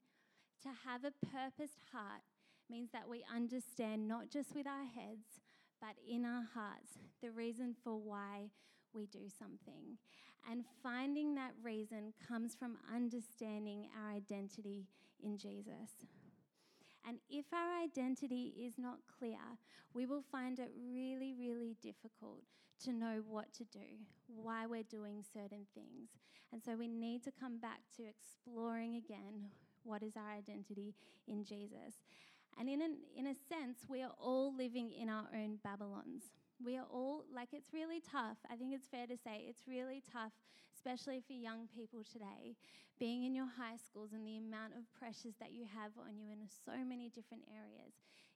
to 0.63 0.69
have 0.85 1.05
a 1.05 1.27
purposed 1.27 1.81
heart 1.93 2.23
means 2.71 2.91
that 2.93 3.09
we 3.09 3.25
understand 3.35 4.09
not 4.09 4.31
just 4.31 4.55
with 4.55 4.67
our 4.67 4.85
heads, 4.85 5.41
but 5.81 5.97
in 6.09 6.25
our 6.25 6.45
hearts 6.55 6.99
the 7.23 7.31
reason 7.31 7.75
for 7.85 7.97
why 7.97 8.51
we 8.93 9.07
do 9.07 9.29
something. 9.39 9.99
And 10.51 10.65
finding 10.83 11.35
that 11.35 11.53
reason 11.63 12.13
comes 12.29 12.55
from 12.55 12.79
understanding 12.95 13.89
our 13.99 14.15
identity 14.15 14.87
in 15.23 15.37
Jesus. 15.37 16.07
And 17.07 17.19
if 17.29 17.47
our 17.53 17.83
identity 17.83 18.55
is 18.59 18.75
not 18.79 18.99
clear, 19.19 19.39
we 19.95 20.07
will 20.07 20.23
find 20.33 20.59
it 20.59 20.71
really, 20.93 21.35
really 21.39 21.77
difficult 21.83 22.43
to 22.85 22.93
know 22.93 23.23
what 23.29 23.53
to 23.55 23.65
do, 23.65 23.87
why 24.27 24.67
we're 24.67 24.83
doing 24.83 25.25
certain 25.33 25.67
things. 25.75 26.11
And 26.53 26.63
so 26.63 26.77
we 26.77 26.89
need 26.89 27.23
to 27.25 27.31
come 27.31 27.59
back 27.59 27.81
to 27.97 28.05
exploring 28.05 28.97
again 28.97 29.51
what 29.85 30.03
is 30.03 30.17
our 30.17 30.37
identity 30.37 30.95
in 31.29 31.45
Jesus. 31.45 31.95
And 32.59 32.69
in, 32.69 32.81
an, 32.81 32.97
in 33.15 33.27
a 33.27 33.35
sense, 33.35 33.85
we 33.89 34.03
are 34.03 34.15
all 34.19 34.57
living 34.57 34.91
in 34.91 35.09
our 35.09 35.29
own 35.35 35.59
Babylons. 35.63 36.33
We 36.65 36.77
are 36.79 36.87
all, 36.91 37.25
like, 37.35 37.51
it's 37.53 37.75
really 37.75 38.01
tough. 38.01 38.39
I 38.51 38.57
think 38.57 38.73
it's 38.73 38.87
fair 38.87 39.07
to 39.07 39.17
say 39.17 39.45
it's 39.47 39.69
really 39.69 40.03
tough, 40.11 40.33
especially 40.75 41.21
for 41.27 41.35
young 41.35 41.69
people 41.69 42.01
today, 42.03 42.57
being 42.99 43.25
in 43.25 43.35
your 43.35 43.49
high 43.59 43.77
schools 43.77 44.13
and 44.15 44.27
the 44.27 44.39
amount 44.39 44.73
of 44.73 44.89
pressures 44.99 45.35
that 45.39 45.53
you 45.53 45.67
have 45.69 45.93
on 46.01 46.17
you 46.17 46.33
in 46.33 46.49
so 46.65 46.83
many 46.83 47.11
different 47.11 47.45
areas. 47.53 47.93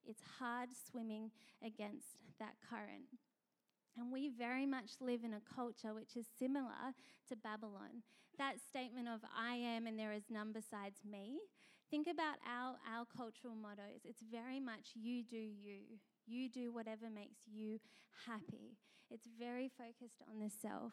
It's 0.07 0.21
hard 0.39 0.69
swimming 0.91 1.31
against 1.65 2.21
that 2.39 2.57
current. 2.69 3.09
And 3.97 4.13
we 4.13 4.29
very 4.29 4.67
much 4.67 5.01
live 5.01 5.25
in 5.25 5.35
a 5.35 5.55
culture 5.55 5.95
which 5.95 6.17
is 6.17 6.27
similar 6.39 6.93
to 7.29 7.37
Babylon. 7.37 8.05
That 8.39 8.57
statement 8.69 9.09
of 9.09 9.21
I 9.37 9.55
am 9.55 9.87
and 9.87 9.99
there 9.99 10.13
is 10.13 10.25
none 10.31 10.53
besides 10.53 11.01
me. 11.05 11.41
Think 11.91 12.07
about 12.07 12.39
our, 12.47 12.77
our 12.87 13.05
cultural 13.05 13.55
mottos. 13.55 14.05
It's 14.05 14.23
very 14.31 14.61
much 14.61 14.95
you 14.95 15.25
do 15.25 15.37
you. 15.37 15.99
You 16.27 16.49
do 16.49 16.73
whatever 16.73 17.11
makes 17.11 17.41
you 17.51 17.81
happy. 18.27 18.79
It's 19.11 19.27
very 19.39 19.69
focused 19.69 20.23
on 20.31 20.39
the 20.39 20.51
self. 20.51 20.93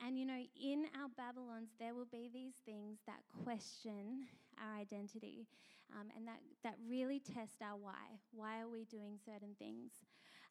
And 0.00 0.16
you 0.16 0.24
know, 0.24 0.40
in 0.54 0.86
our 0.94 1.08
Babylons, 1.16 1.70
there 1.80 1.94
will 1.94 2.06
be 2.10 2.30
these 2.32 2.54
things 2.64 2.98
that 3.06 3.20
question 3.44 4.28
our 4.62 4.78
identity 4.78 5.46
um, 5.98 6.08
and 6.16 6.26
that, 6.26 6.40
that 6.62 6.76
really 6.88 7.18
test 7.18 7.60
our 7.62 7.76
why. 7.76 8.20
Why 8.32 8.60
are 8.60 8.68
we 8.68 8.84
doing 8.84 9.18
certain 9.24 9.56
things? 9.58 9.90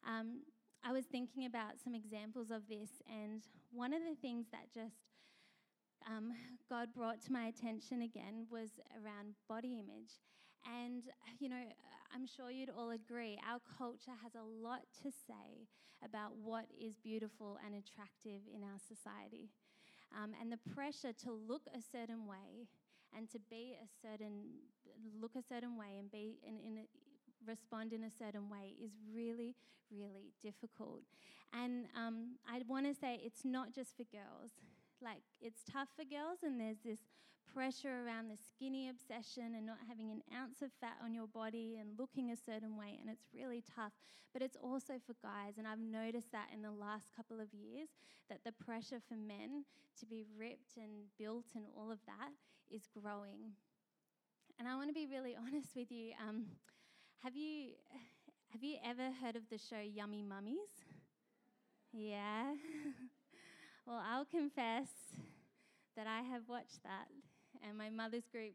Um, 0.06 0.42
I 0.84 0.92
was 0.92 1.04
thinking 1.04 1.46
about 1.46 1.80
some 1.82 1.94
examples 1.94 2.50
of 2.50 2.68
this, 2.68 2.88
and 3.08 3.42
one 3.70 3.92
of 3.92 4.00
the 4.00 4.16
things 4.20 4.46
that 4.50 4.72
just 4.72 4.96
um, 6.06 6.32
God 6.68 6.88
brought 6.94 7.20
to 7.22 7.32
my 7.32 7.46
attention 7.46 8.02
again 8.02 8.46
was 8.50 8.80
around 8.94 9.34
body 9.48 9.78
image. 9.78 10.20
And, 10.66 11.04
you 11.38 11.48
know, 11.48 11.62
I'm 12.14 12.26
sure 12.26 12.50
you'd 12.50 12.70
all 12.70 12.90
agree, 12.90 13.38
our 13.48 13.60
culture 13.78 14.16
has 14.22 14.34
a 14.34 14.44
lot 14.44 14.80
to 15.02 15.10
say 15.10 15.68
about 16.04 16.32
what 16.42 16.66
is 16.78 16.96
beautiful 16.96 17.58
and 17.64 17.74
attractive 17.74 18.40
in 18.52 18.62
our 18.62 18.78
society. 18.78 19.50
Um, 20.16 20.32
and 20.40 20.50
the 20.50 20.58
pressure 20.74 21.12
to 21.24 21.32
look 21.32 21.62
a 21.74 21.80
certain 21.80 22.26
way 22.26 22.68
and 23.16 23.30
to 23.30 23.38
be 23.50 23.76
a 23.80 23.88
certain, 24.02 24.60
look 25.20 25.32
a 25.36 25.42
certain 25.42 25.76
way 25.76 25.98
and 25.98 26.10
be 26.10 26.38
in, 26.42 26.58
in 26.58 26.78
a, 26.78 26.86
respond 27.46 27.92
in 27.92 28.04
a 28.04 28.10
certain 28.10 28.50
way 28.50 28.74
is 28.82 28.90
really, 29.14 29.54
really 29.90 30.32
difficult. 30.42 31.02
And 31.52 31.86
um, 31.96 32.36
I 32.48 32.60
want 32.66 32.86
to 32.86 32.94
say 32.94 33.20
it's 33.22 33.44
not 33.44 33.72
just 33.72 33.96
for 33.96 34.04
girls. 34.04 34.52
Like, 35.02 35.22
it's 35.40 35.62
tough 35.70 35.88
for 35.96 36.04
girls, 36.04 36.42
and 36.42 36.60
there's 36.60 36.80
this 36.84 37.00
pressure 37.52 38.06
around 38.06 38.28
the 38.28 38.36
skinny 38.36 38.88
obsession 38.88 39.54
and 39.56 39.66
not 39.66 39.78
having 39.88 40.10
an 40.12 40.22
ounce 40.36 40.62
of 40.62 40.70
fat 40.80 40.96
on 41.02 41.14
your 41.14 41.26
body 41.26 41.78
and 41.80 41.98
looking 41.98 42.30
a 42.30 42.36
certain 42.36 42.76
way, 42.76 42.98
and 43.00 43.10
it's 43.10 43.26
really 43.34 43.62
tough. 43.74 43.92
But 44.32 44.42
it's 44.42 44.56
also 44.56 44.94
for 45.04 45.14
guys, 45.22 45.58
and 45.58 45.66
I've 45.66 45.80
noticed 45.80 46.30
that 46.32 46.48
in 46.54 46.62
the 46.62 46.70
last 46.70 47.10
couple 47.16 47.40
of 47.40 47.52
years 47.52 47.88
that 48.28 48.44
the 48.44 48.52
pressure 48.52 49.00
for 49.08 49.16
men 49.16 49.64
to 49.98 50.06
be 50.06 50.24
ripped 50.38 50.76
and 50.76 51.10
built 51.18 51.46
and 51.54 51.64
all 51.76 51.90
of 51.90 51.98
that 52.06 52.30
is 52.70 52.86
growing. 52.94 53.52
And 54.58 54.68
I 54.68 54.76
want 54.76 54.88
to 54.88 54.94
be 54.94 55.06
really 55.06 55.36
honest 55.46 55.74
with 55.74 55.90
you. 55.90 56.12
Um, 56.26 56.46
have 57.24 57.34
you 57.34 57.72
have 58.52 58.62
you 58.62 58.76
ever 58.84 59.10
heard 59.22 59.36
of 59.36 59.42
the 59.50 59.58
show 59.58 59.80
Yummy 59.80 60.22
Mummies? 60.22 60.70
Yeah. 61.92 62.54
well, 63.86 64.02
I'll 64.04 64.24
confess 64.24 64.88
that 65.96 66.06
I 66.06 66.22
have 66.22 66.42
watched 66.48 66.82
that, 66.84 67.08
and 67.66 67.76
my 67.76 67.90
mother's 67.90 68.26
group 68.30 68.54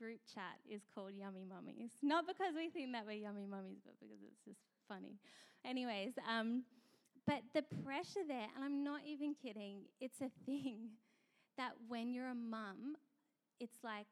group 0.00 0.20
chat 0.32 0.56
is 0.68 0.80
called 0.94 1.12
Yummy 1.12 1.44
Mummies. 1.44 1.90
Not 2.02 2.26
because 2.26 2.54
we 2.56 2.70
think 2.70 2.92
that 2.92 3.04
we're 3.04 3.20
yummy 3.20 3.44
mummies, 3.44 3.80
but 3.84 3.94
because 4.00 4.16
it's 4.26 4.40
just 4.46 4.60
funny. 4.88 5.18
Anyways, 5.64 6.12
um, 6.26 6.62
but 7.26 7.42
the 7.54 7.62
pressure 7.84 8.24
there, 8.26 8.46
and 8.56 8.64
I'm 8.64 8.82
not 8.82 9.00
even 9.06 9.34
kidding, 9.34 9.82
it's 10.00 10.22
a 10.22 10.30
thing 10.46 10.88
that 11.58 11.72
when 11.88 12.14
you're 12.14 12.30
a 12.30 12.34
mum, 12.34 12.96
it's 13.60 13.76
like 13.84 14.06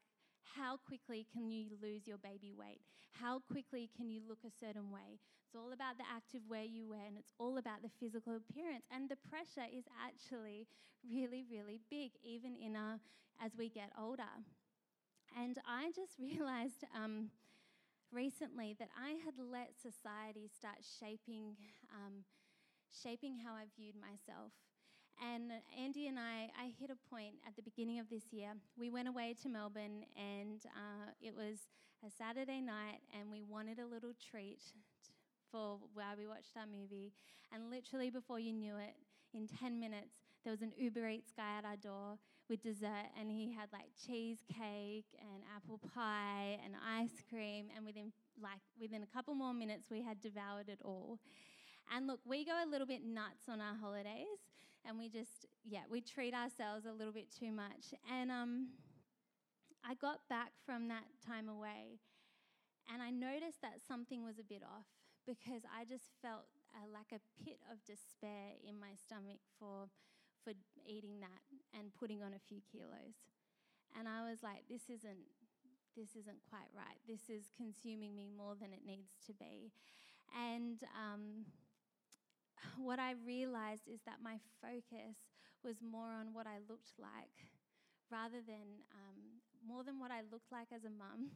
how 0.55 0.77
quickly 0.77 1.25
can 1.31 1.49
you 1.49 1.67
lose 1.81 2.07
your 2.07 2.17
baby 2.17 2.53
weight? 2.53 2.81
How 3.11 3.39
quickly 3.51 3.89
can 3.95 4.09
you 4.09 4.21
look 4.27 4.39
a 4.45 4.51
certain 4.51 4.91
way? 4.91 5.19
It's 5.45 5.55
all 5.55 5.73
about 5.73 5.97
the 5.97 6.05
active 6.05 6.41
wear 6.47 6.63
you 6.63 6.87
wear 6.87 7.05
and 7.07 7.17
it's 7.17 7.33
all 7.39 7.57
about 7.57 7.81
the 7.81 7.89
physical 7.99 8.37
appearance. 8.37 8.85
And 8.91 9.09
the 9.09 9.17
pressure 9.17 9.65
is 9.65 9.85
actually 9.97 10.67
really, 11.01 11.43
really 11.49 11.81
big, 11.89 12.11
even 12.23 12.55
in 12.55 12.75
our, 12.75 12.99
as 13.43 13.57
we 13.57 13.69
get 13.69 13.91
older. 13.99 14.29
And 15.35 15.57
I 15.67 15.91
just 15.95 16.17
realized 16.19 16.83
um, 16.95 17.29
recently 18.11 18.75
that 18.79 18.89
I 18.97 19.17
had 19.25 19.35
let 19.39 19.73
society 19.79 20.49
start 20.49 20.85
shaping, 20.99 21.57
um, 21.93 22.25
shaping 22.91 23.37
how 23.43 23.53
I 23.53 23.65
viewed 23.77 23.95
myself. 23.95 24.53
And 25.21 25.51
Andy 25.77 26.07
and 26.07 26.17
I, 26.17 26.49
I 26.57 26.71
hit 26.79 26.89
a 26.89 27.09
point 27.13 27.35
at 27.45 27.55
the 27.55 27.61
beginning 27.61 27.99
of 27.99 28.09
this 28.09 28.23
year. 28.31 28.53
We 28.77 28.89
went 28.89 29.07
away 29.07 29.35
to 29.43 29.49
Melbourne, 29.49 30.05
and 30.15 30.61
uh, 30.65 31.11
it 31.21 31.35
was 31.35 31.67
a 32.05 32.09
Saturday 32.09 32.61
night, 32.61 32.99
and 33.17 33.29
we 33.29 33.43
wanted 33.43 33.79
a 33.79 33.85
little 33.85 34.13
treat 34.31 34.61
for 35.51 35.79
while 35.93 36.15
we 36.17 36.27
watched 36.27 36.55
our 36.55 36.65
movie. 36.65 37.11
And 37.53 37.69
literally, 37.69 38.09
before 38.09 38.39
you 38.39 38.53
knew 38.53 38.77
it, 38.77 38.95
in 39.33 39.47
10 39.47 39.79
minutes, 39.79 40.15
there 40.43 40.51
was 40.51 40.61
an 40.61 40.71
Uber 40.77 41.07
Eats 41.09 41.33
guy 41.35 41.57
at 41.57 41.65
our 41.65 41.75
door 41.75 42.17
with 42.49 42.63
dessert, 42.63 43.11
and 43.19 43.29
he 43.29 43.51
had 43.51 43.69
like 43.71 43.91
cheesecake 44.05 45.05
and 45.19 45.43
apple 45.55 45.79
pie 45.93 46.57
and 46.63 46.73
ice 46.97 47.21
cream. 47.29 47.67
And 47.75 47.85
within 47.85 48.11
like 48.41 48.61
within 48.79 49.03
a 49.03 49.15
couple 49.15 49.35
more 49.35 49.53
minutes, 49.53 49.89
we 49.91 50.01
had 50.01 50.21
devoured 50.21 50.69
it 50.69 50.79
all. 50.83 51.19
And 51.93 52.07
look, 52.07 52.19
we 52.25 52.45
go 52.45 52.53
a 52.53 52.69
little 52.69 52.87
bit 52.87 53.03
nuts 53.03 53.49
on 53.49 53.59
our 53.61 53.75
holidays, 53.75 54.39
and 54.85 54.97
we 54.97 55.09
just, 55.09 55.45
yeah, 55.63 55.85
we 55.89 56.01
treat 56.01 56.33
ourselves 56.33 56.85
a 56.85 56.91
little 56.91 57.13
bit 57.13 57.27
too 57.31 57.51
much. 57.51 57.93
And 58.11 58.31
um, 58.31 58.67
I 59.83 59.95
got 59.95 60.27
back 60.29 60.51
from 60.65 60.87
that 60.87 61.05
time 61.25 61.49
away, 61.49 61.99
and 62.91 63.01
I 63.01 63.11
noticed 63.11 63.61
that 63.61 63.81
something 63.85 64.23
was 64.23 64.39
a 64.39 64.43
bit 64.43 64.63
off 64.63 64.87
because 65.27 65.61
I 65.69 65.85
just 65.85 66.09
felt 66.21 66.47
uh, 66.73 66.87
like 66.91 67.11
a 67.13 67.21
pit 67.43 67.59
of 67.71 67.83
despair 67.85 68.57
in 68.67 68.79
my 68.79 68.97
stomach 68.97 69.39
for, 69.59 69.89
for 70.43 70.53
eating 70.87 71.19
that 71.21 71.43
and 71.77 71.93
putting 71.93 72.23
on 72.23 72.33
a 72.33 72.41
few 72.47 72.61
kilos. 72.71 73.29
And 73.97 74.07
I 74.07 74.27
was 74.29 74.41
like, 74.43 74.65
this 74.69 74.89
isn't 74.89 75.25
this 75.97 76.15
isn't 76.15 76.39
quite 76.49 76.69
right. 76.71 76.95
This 77.07 77.29
is 77.29 77.51
consuming 77.57 78.15
me 78.15 78.29
more 78.31 78.55
than 78.55 78.71
it 78.71 78.85
needs 78.85 79.19
to 79.27 79.33
be. 79.33 79.71
And 80.31 80.79
um, 80.95 81.45
what 82.77 82.99
I 82.99 83.13
realized 83.25 83.87
is 83.87 84.01
that 84.05 84.23
my 84.23 84.37
focus 84.61 85.17
was 85.63 85.77
more 85.83 86.11
on 86.11 86.33
what 86.33 86.47
I 86.47 86.59
looked 86.67 86.95
like 86.99 87.51
rather 88.11 88.41
than 88.41 88.83
um, 88.95 89.43
more 89.61 89.83
than 89.83 89.99
what 89.99 90.11
I 90.11 90.21
looked 90.31 90.51
like 90.51 90.71
as 90.73 90.83
a 90.83 90.93
mum. 90.93 91.31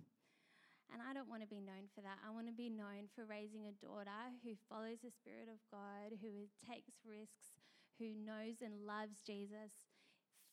And 0.91 1.01
I 1.01 1.13
I 1.13 1.15
don't 1.15 1.29
want 1.29 1.45
to 1.45 1.49
be 1.49 1.61
known 1.61 1.85
for 1.93 2.01
that. 2.01 2.17
I 2.25 2.33
want 2.33 2.49
to 2.49 2.57
be 2.57 2.73
known 2.73 3.05
for 3.13 3.21
raising 3.21 3.69
a 3.69 3.77
daughter 3.77 4.33
who 4.41 4.57
follows 4.65 4.97
the 5.05 5.13
Spirit 5.13 5.45
of 5.45 5.61
God, 5.69 6.17
who 6.25 6.49
takes 6.65 7.05
risks, 7.05 7.53
who 8.01 8.17
knows 8.17 8.65
and 8.65 8.81
loves 8.89 9.21
Jesus 9.21 9.77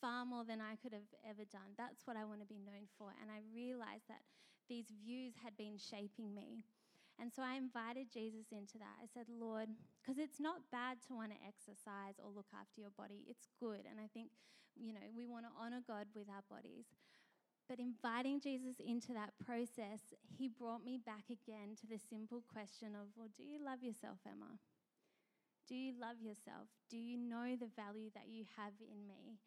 far 0.05 0.29
more 0.29 0.45
than 0.45 0.61
I 0.61 0.77
could 0.77 0.93
have 0.93 1.09
ever 1.25 1.49
done. 1.49 1.73
That's 1.81 2.05
what 2.05 2.21
I 2.21 2.29
want 2.29 2.45
to 2.45 2.49
be 2.49 2.61
known 2.61 2.93
for. 3.01 3.09
And 3.25 3.33
I 3.33 3.41
realized 3.57 4.05
that 4.13 4.21
these 4.69 4.93
views 4.93 5.33
had 5.41 5.57
been 5.57 5.81
shaping 5.81 6.37
me. 6.37 6.69
And 7.21 7.29
so 7.29 7.45
I 7.45 7.61
invited 7.61 8.09
Jesus 8.09 8.49
into 8.49 8.81
that. 8.81 8.97
I 8.97 9.05
said, 9.13 9.29
Lord, 9.29 9.69
because 10.01 10.17
it's 10.17 10.41
not 10.41 10.65
bad 10.73 11.05
to 11.07 11.15
want 11.15 11.37
to 11.37 11.41
exercise 11.45 12.17
or 12.17 12.33
look 12.33 12.49
after 12.57 12.81
your 12.81 12.97
body, 12.97 13.29
it's 13.29 13.53
good. 13.61 13.85
And 13.85 14.01
I 14.01 14.09
think, 14.17 14.33
you 14.73 14.97
know, 14.97 15.05
we 15.13 15.29
want 15.29 15.45
to 15.45 15.53
honor 15.53 15.85
God 15.85 16.09
with 16.17 16.33
our 16.33 16.41
bodies. 16.49 16.89
But 17.69 17.79
inviting 17.79 18.41
Jesus 18.41 18.81
into 18.81 19.13
that 19.13 19.37
process, 19.39 20.17
he 20.27 20.49
brought 20.49 20.83
me 20.83 20.99
back 20.99 21.29
again 21.31 21.77
to 21.79 21.87
the 21.87 22.01
simple 22.01 22.43
question 22.49 22.97
of, 22.97 23.13
well, 23.15 23.31
do 23.37 23.45
you 23.45 23.61
love 23.63 23.85
yourself, 23.85 24.19
Emma? 24.27 24.59
Do 25.69 25.77
you 25.77 25.95
love 25.95 26.19
yourself? 26.19 26.67
Do 26.91 26.99
you 26.99 27.15
know 27.15 27.55
the 27.55 27.71
value 27.79 28.11
that 28.17 28.27
you 28.27 28.43
have 28.59 28.75
in 28.83 29.07
me? 29.07 29.39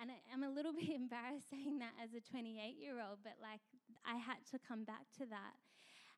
And 0.00 0.08
I'm 0.32 0.46
a 0.46 0.54
little 0.54 0.72
bit 0.80 0.88
embarrassed 0.88 1.50
saying 1.50 1.82
that 1.82 1.92
as 2.00 2.14
a 2.14 2.24
28 2.24 2.78
year 2.78 3.02
old, 3.02 3.20
but 3.26 3.36
like 3.42 3.60
I 4.06 4.16
had 4.16 4.40
to 4.54 4.58
come 4.62 4.84
back 4.84 5.04
to 5.18 5.26
that. 5.28 5.58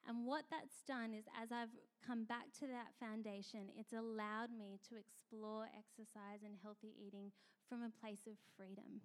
And 0.08 0.26
what 0.26 0.44
that's 0.50 0.82
done 0.88 1.12
is, 1.12 1.24
as 1.40 1.52
I've 1.52 1.74
come 2.04 2.24
back 2.24 2.52
to 2.60 2.66
that 2.66 2.96
foundation, 2.98 3.68
it's 3.76 3.92
allowed 3.92 4.50
me 4.50 4.80
to 4.88 4.96
explore 4.96 5.68
exercise 5.76 6.42
and 6.44 6.56
healthy 6.62 6.94
eating 6.98 7.30
from 7.68 7.82
a 7.82 7.92
place 8.00 8.26
of 8.26 8.34
freedom. 8.56 9.04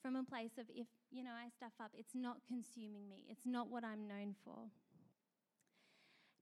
From 0.00 0.16
a 0.16 0.24
place 0.24 0.56
of, 0.56 0.64
if, 0.72 0.86
you 1.10 1.22
know, 1.22 1.36
I 1.36 1.50
stuff 1.50 1.76
up, 1.78 1.92
it's 1.94 2.14
not 2.14 2.38
consuming 2.48 3.08
me, 3.08 3.26
it's 3.28 3.44
not 3.44 3.68
what 3.68 3.84
I'm 3.84 4.08
known 4.08 4.34
for. 4.44 4.70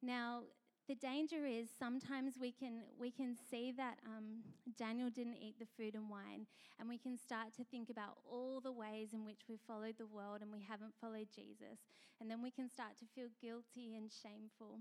Now, 0.01 0.43
the 0.89 0.95
danger 0.95 1.45
is 1.45 1.69
sometimes 1.79 2.35
we 2.41 2.51
can 2.51 2.81
we 2.99 3.11
can 3.11 3.37
see 3.51 3.73
that 3.77 3.99
um, 4.07 4.41
Daniel 4.79 5.11
didn't 5.11 5.37
eat 5.37 5.61
the 5.61 5.69
food 5.77 5.95
and 5.95 6.09
wine, 6.09 6.47
and 6.81 6.89
we 6.89 6.97
can 6.97 7.17
start 7.17 7.53
to 7.57 7.65
think 7.65 7.91
about 7.91 8.17
all 8.25 8.61
the 8.61 8.73
ways 8.73 9.13
in 9.13 9.25
which 9.25 9.45
we've 9.49 9.61
followed 9.69 9.97
the 9.99 10.07
world 10.07 10.41
and 10.41 10.51
we 10.51 10.65
haven't 10.67 10.95
followed 10.99 11.29
Jesus, 11.35 11.85
and 12.21 12.31
then 12.31 12.43
we 12.43 12.51
can 12.51 12.71
start 12.71 12.97
to 12.99 13.05
feel 13.15 13.29
guilty 13.41 13.97
and 13.97 14.11
shameful. 14.11 14.81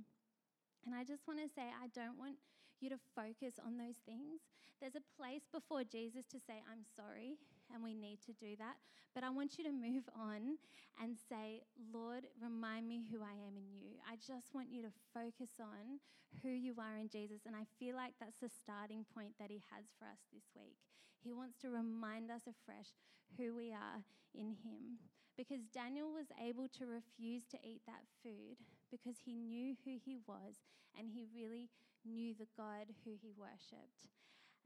And 0.86 0.96
I 0.96 1.04
just 1.04 1.28
want 1.28 1.44
to 1.44 1.52
say, 1.52 1.68
I 1.68 1.92
don't 1.94 2.18
want 2.18 2.40
you 2.80 2.90
to 2.90 3.00
focus 3.14 3.60
on 3.60 3.78
those 3.78 4.00
things. 4.06 4.48
There's 4.80 4.96
a 4.96 5.04
place 5.20 5.44
before 5.52 5.84
Jesus 5.84 6.24
to 6.32 6.40
say, 6.40 6.64
I'm 6.72 6.88
sorry, 6.96 7.36
and 7.74 7.84
we 7.84 7.94
need 7.94 8.20
to 8.26 8.34
do 8.34 8.56
that. 8.58 8.78
But 9.14 9.24
I 9.24 9.30
want 9.30 9.58
you 9.58 9.64
to 9.66 9.72
move 9.72 10.06
on 10.14 10.62
and 11.02 11.18
say, 11.30 11.64
Lord, 11.94 12.28
remind 12.42 12.88
me 12.88 13.06
who 13.10 13.22
I 13.22 13.34
am 13.34 13.58
in 13.58 13.74
you. 13.74 13.98
I 14.06 14.16
just 14.16 14.54
want 14.54 14.70
you 14.70 14.82
to 14.84 14.94
focus 15.14 15.58
on 15.60 16.00
who 16.44 16.50
you 16.50 16.76
are 16.78 16.98
in 16.98 17.10
Jesus. 17.10 17.42
And 17.46 17.56
I 17.56 17.66
feel 17.80 17.96
like 17.96 18.14
that's 18.20 18.40
the 18.42 18.50
starting 18.50 19.06
point 19.14 19.34
that 19.40 19.50
He 19.50 19.64
has 19.74 19.86
for 19.98 20.06
us 20.06 20.22
this 20.34 20.46
week. 20.56 20.78
He 21.24 21.34
wants 21.34 21.58
to 21.62 21.70
remind 21.70 22.30
us 22.30 22.46
afresh 22.46 22.94
who 23.38 23.56
we 23.56 23.72
are 23.72 24.06
in 24.36 24.54
Him. 24.64 25.02
Because 25.38 25.70
Daniel 25.74 26.12
was 26.12 26.28
able 26.42 26.68
to 26.78 26.86
refuse 26.86 27.46
to 27.54 27.58
eat 27.62 27.82
that 27.86 28.06
food 28.24 28.58
because 28.90 29.18
he 29.24 29.36
knew 29.36 29.76
who 29.86 29.98
he 30.04 30.18
was 30.28 30.66
and 30.98 31.08
he 31.10 31.26
really 31.36 31.70
knew 32.06 32.34
the 32.34 32.48
God 32.58 32.88
who 33.06 33.12
he 33.22 33.32
worshipped. 33.38 34.10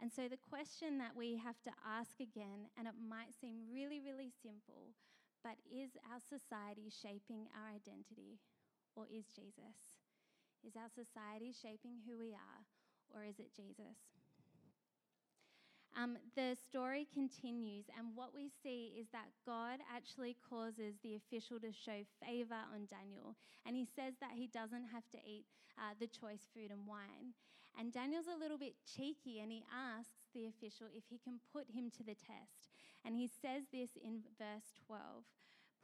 And 0.01 0.12
so, 0.12 0.25
the 0.27 0.41
question 0.50 0.98
that 0.98 1.13
we 1.13 1.38
have 1.38 1.62
to 1.62 1.72
ask 1.86 2.17
again, 2.20 2.65
and 2.74 2.89
it 2.89 2.98
might 2.98 3.38
seem 3.38 3.70
really, 3.70 4.01
really 4.01 4.34
simple, 4.41 4.98
but 5.46 5.62
is 5.70 5.93
our 6.10 6.17
society 6.17 6.89
shaping 6.89 7.46
our 7.53 7.70
identity 7.70 8.41
or 8.98 9.05
is 9.05 9.29
Jesus? 9.29 10.01
Is 10.65 10.74
our 10.74 10.89
society 10.89 11.53
shaping 11.53 12.01
who 12.05 12.17
we 12.17 12.34
are 12.34 12.62
or 13.13 13.24
is 13.24 13.38
it 13.38 13.53
Jesus? 13.53 13.98
Um, 15.98 16.17
the 16.36 16.55
story 16.55 17.05
continues, 17.13 17.86
and 17.98 18.15
what 18.15 18.34
we 18.34 18.50
see 18.63 18.96
is 18.98 19.08
that 19.12 19.27
God 19.46 19.79
actually 19.93 20.38
causes 20.39 20.96
the 21.03 21.20
official 21.20 21.60
to 21.60 21.72
show 21.74 22.08
favor 22.24 22.63
on 22.74 22.88
Daniel. 22.88 23.36
And 23.65 23.75
he 23.75 23.86
says 23.86 24.15
that 24.22 24.31
he 24.34 24.48
doesn't 24.48 24.88
have 24.93 25.03
to 25.12 25.20
eat 25.20 25.46
uh, 25.77 25.93
the 26.00 26.08
choice 26.08 26.48
food 26.55 26.72
and 26.72 26.88
wine. 26.88 27.36
And 27.77 27.92
Daniel's 27.92 28.27
a 28.27 28.40
little 28.40 28.57
bit 28.57 28.75
cheeky, 28.86 29.40
and 29.40 29.51
he 29.51 29.64
asks 29.74 30.29
the 30.34 30.46
official 30.46 30.88
if 30.94 31.03
he 31.10 31.18
can 31.18 31.40
put 31.51 31.70
him 31.72 31.90
to 31.98 32.03
the 32.03 32.16
test. 32.16 32.70
And 33.05 33.16
he 33.16 33.27
says 33.27 33.64
this 33.72 33.98
in 33.98 34.22
verse 34.38 34.75
12. 34.86 35.25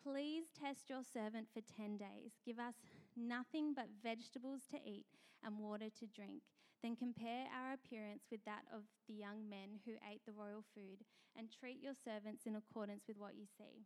Please 0.04 0.46
test 0.54 0.90
your 0.90 1.04
servant 1.04 1.48
for 1.52 1.62
10 1.62 1.98
days. 1.98 2.38
Give 2.46 2.60
us 2.60 2.76
nothing 3.16 3.74
but 3.74 3.90
vegetables 4.04 4.62
to 4.72 4.78
eat 4.78 5.06
and 5.44 5.60
water 5.60 5.90
to 6.00 6.06
drink. 6.06 6.44
Then 6.84 6.96
compare 6.96 7.50
our 7.50 7.74
appearance 7.74 8.30
with 8.30 8.46
that 8.46 8.64
of 8.72 8.84
the 9.08 9.16
young 9.16 9.50
men 9.50 9.82
who 9.86 9.98
ate 10.06 10.22
the 10.26 10.38
royal 10.38 10.64
food, 10.76 11.04
and 11.36 11.50
treat 11.50 11.82
your 11.82 11.94
servants 11.94 12.46
in 12.46 12.56
accordance 12.56 13.06
with 13.08 13.18
what 13.18 13.36
you 13.36 13.46
see. 13.46 13.86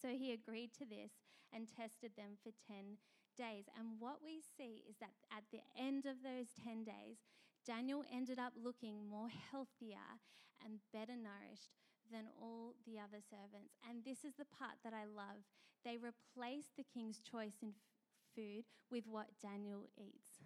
So 0.00 0.08
he 0.08 0.32
agreed 0.32 0.72
to 0.78 0.84
this 0.84 1.12
and 1.52 1.68
tested 1.68 2.12
them 2.16 2.36
for 2.42 2.52
10 2.68 3.00
days. 3.36 3.68
And 3.78 4.00
what 4.00 4.24
we 4.24 4.40
see 4.56 4.82
is 4.88 4.96
that 5.00 5.14
at 5.30 5.44
the 5.52 5.60
end 5.78 6.06
of 6.06 6.24
those 6.24 6.50
10 6.64 6.84
days, 6.84 7.20
Daniel 7.66 8.04
ended 8.12 8.38
up 8.38 8.52
looking 8.56 9.06
more 9.08 9.28
healthier 9.28 10.18
and 10.64 10.80
better 10.92 11.14
nourished 11.16 11.76
than 12.10 12.30
all 12.40 12.74
the 12.86 12.98
other 12.98 13.20
servants. 13.20 13.76
And 13.84 14.04
this 14.04 14.24
is 14.24 14.34
the 14.38 14.48
part 14.48 14.78
that 14.84 14.94
I 14.94 15.04
love. 15.04 15.44
They 15.84 15.98
replaced 15.98 16.76
the 16.76 16.86
king's 16.86 17.20
choice 17.20 17.58
in 17.62 17.74
food 18.34 18.64
with 18.90 19.04
what 19.06 19.38
Daniel 19.42 19.88
eats. 19.98 20.42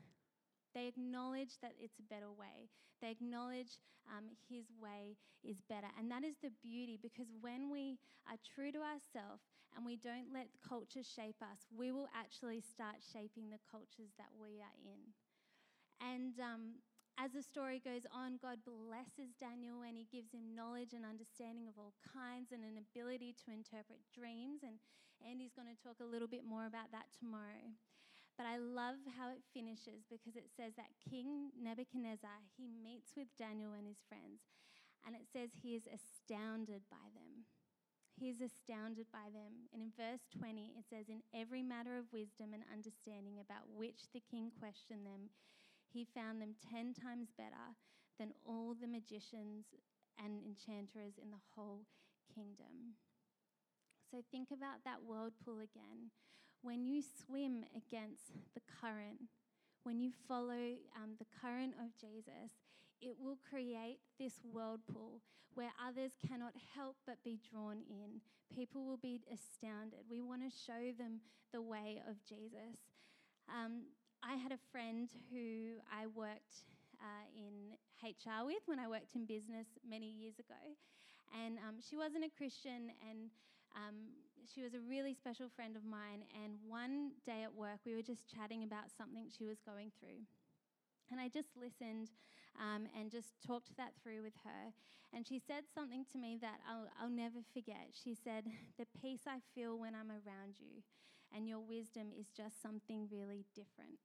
They 0.75 0.87
acknowledge 0.87 1.59
that 1.63 1.75
it's 1.79 1.99
a 1.99 2.11
better 2.13 2.31
way. 2.31 2.71
They 3.03 3.11
acknowledge 3.11 3.81
um, 4.09 4.25
his 4.49 4.67
way 4.81 5.17
is 5.43 5.61
better. 5.69 5.89
And 5.99 6.11
that 6.11 6.25
is 6.25 6.37
the 6.43 6.53
beauty 6.63 6.99
because 7.01 7.27
when 7.41 7.71
we 7.71 7.99
are 8.29 8.37
true 8.55 8.73
to 8.73 8.79
ourselves 8.79 9.43
and 9.77 9.85
we 9.85 9.97
don't 9.97 10.33
let 10.33 10.49
culture 10.61 11.05
shape 11.05 11.41
us, 11.43 11.67
we 11.71 11.93
will 11.93 12.09
actually 12.15 12.61
start 12.61 13.01
shaping 13.01 13.51
the 13.51 13.63
cultures 13.71 14.13
that 14.19 14.33
we 14.37 14.61
are 14.61 14.79
in. 14.83 15.15
And 16.01 16.35
um, 16.41 16.81
as 17.21 17.37
the 17.37 17.45
story 17.45 17.77
goes 17.85 18.09
on, 18.09 18.41
God 18.41 18.65
blesses 18.65 19.37
Daniel 19.37 19.85
and 19.85 19.93
he 19.93 20.09
gives 20.09 20.33
him 20.33 20.57
knowledge 20.57 20.97
and 20.97 21.05
understanding 21.05 21.69
of 21.69 21.77
all 21.77 21.93
kinds 22.01 22.49
and 22.49 22.65
an 22.65 22.81
ability 22.81 23.37
to 23.45 23.53
interpret 23.53 24.01
dreams. 24.09 24.65
And 24.65 24.81
Andy's 25.21 25.53
going 25.53 25.69
to 25.69 25.77
talk 25.77 26.01
a 26.01 26.09
little 26.09 26.29
bit 26.29 26.49
more 26.49 26.65
about 26.65 26.89
that 26.97 27.13
tomorrow. 27.13 27.77
But 28.41 28.49
I 28.49 28.57
love 28.57 28.97
how 29.21 29.29
it 29.29 29.45
finishes 29.53 30.09
because 30.09 30.33
it 30.33 30.49
says 30.49 30.73
that 30.81 30.97
King 30.97 31.53
Nebuchadnezzar, 31.61 32.41
he 32.57 32.65
meets 32.73 33.13
with 33.13 33.29
Daniel 33.37 33.77
and 33.77 33.85
his 33.85 34.01
friends. 34.09 34.49
And 35.05 35.13
it 35.13 35.29
says 35.29 35.53
he 35.61 35.77
is 35.77 35.85
astounded 35.85 36.89
by 36.89 37.05
them. 37.13 37.45
He 38.19 38.29
is 38.29 38.41
astounded 38.41 39.07
by 39.13 39.33
them. 39.33 39.71
And 39.73 39.83
in 39.83 39.93
verse 39.97 40.27
20, 40.39 40.75
it 40.77 40.85
says, 40.89 41.09
In 41.09 41.23
every 41.35 41.63
matter 41.63 41.97
of 41.97 42.13
wisdom 42.13 42.53
and 42.53 42.63
understanding 42.71 43.41
about 43.41 43.71
which 43.73 44.13
the 44.13 44.21
king 44.21 44.51
questioned 44.59 45.07
them, 45.07 45.31
he 45.89 46.05
found 46.05 46.41
them 46.41 46.55
10 46.71 46.95
times 46.95 47.33
better 47.37 47.77
than 48.19 48.37
all 48.45 48.75
the 48.75 48.87
magicians 48.87 49.73
and 50.23 50.39
enchanters 50.45 51.17
in 51.17 51.31
the 51.31 51.45
whole 51.55 51.87
kingdom. 52.35 53.01
So 54.11 54.19
think 54.31 54.49
about 54.51 54.85
that 54.85 55.03
whirlpool 55.07 55.59
again. 55.59 56.11
When 56.63 56.85
you 56.85 57.01
swim 57.03 57.65
against 57.73 58.37
the 58.55 58.61
current, 58.81 59.33
when 59.83 60.01
you 60.01 60.13
follow 60.29 60.77
um, 60.97 61.17
the 61.19 61.27
current 61.41 61.75
of 61.81 61.97
Jesus, 61.99 62.53
it 63.01 63.17
will 63.19 63.39
create 63.49 63.99
this 64.19 64.41
whirlpool 64.53 65.21
where 65.55 65.73
others 65.83 66.13
cannot 66.27 66.53
help 66.75 66.97
but 67.07 67.23
be 67.25 67.39
drawn 67.51 67.83
in. 67.89 68.21
People 68.55 68.85
will 68.85 68.97
be 68.99 69.21
astounded. 69.33 70.07
We 70.11 70.21
want 70.21 70.43
to 70.43 70.51
show 70.51 70.93
them 70.97 71.21
the 71.53 71.63
way 71.63 72.03
of 72.09 72.17
Jesus. 72.29 72.79
Um, 73.49 73.91
I 74.23 74.37
had 74.37 74.53
a 74.53 74.61
friend 74.71 75.09
who 75.33 75.81
I 75.91 76.07
worked 76.07 76.69
uh, 77.01 77.27
in 77.35 77.75
HR 78.05 78.45
with 78.45 78.63
when 78.67 78.79
I 78.79 78.87
worked 78.87 79.15
in 79.15 79.25
business 79.25 79.67
many 79.89 80.07
years 80.07 80.39
ago. 80.39 80.61
And 81.45 81.59
um, 81.67 81.79
she 81.79 81.97
wasn't 81.97 82.25
a 82.25 82.33
Christian, 82.37 82.91
and 83.07 83.31
um, 83.75 84.13
she 84.53 84.63
was 84.63 84.75
a 84.75 84.83
really 84.83 85.15
special 85.15 85.49
friend 85.49 85.77
of 85.77 85.85
mine. 85.85 86.27
And 86.35 86.59
one 86.67 87.13
day 87.25 87.43
at 87.43 87.55
work, 87.55 87.81
we 87.87 87.95
were 87.95 88.03
just 88.03 88.27
chatting 88.29 88.65
about 88.65 88.91
something 88.91 89.31
she 89.31 89.47
was 89.47 89.59
going 89.63 89.93
through. 89.99 90.27
And 91.11 91.19
I 91.19 91.29
just 91.29 91.55
listened 91.59 92.11
um, 92.59 92.87
and 92.99 93.11
just 93.11 93.35
talked 93.47 93.77
that 93.77 93.93
through 94.03 94.23
with 94.23 94.35
her. 94.45 94.73
And 95.13 95.27
she 95.27 95.39
said 95.39 95.65
something 95.75 96.05
to 96.13 96.19
me 96.19 96.39
that 96.41 96.61
I'll, 96.69 96.89
I'll 97.01 97.11
never 97.11 97.43
forget. 97.53 97.91
She 97.93 98.15
said, 98.15 98.45
The 98.79 98.87
peace 99.01 99.23
I 99.27 99.39
feel 99.55 99.79
when 99.79 99.95
I'm 99.95 100.11
around 100.11 100.59
you, 100.59 100.83
and 101.35 101.49
your 101.49 101.61
wisdom 101.61 102.09
is 102.19 102.29
just 102.31 102.63
something 102.63 103.09
really 103.11 103.45
different 103.55 103.99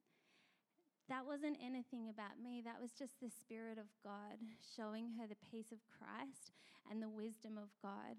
that 1.08 1.24
wasn't 1.24 1.56
anything 1.64 2.08
about 2.08 2.42
me. 2.42 2.62
That 2.64 2.80
was 2.80 2.92
just 2.92 3.20
the 3.20 3.30
Spirit 3.30 3.78
of 3.78 3.86
God 4.02 4.42
showing 4.76 5.10
her 5.18 5.26
the 5.26 5.38
peace 5.50 5.70
of 5.70 5.78
Christ 5.86 6.50
and 6.90 7.00
the 7.00 7.08
wisdom 7.08 7.58
of 7.58 7.70
God. 7.82 8.18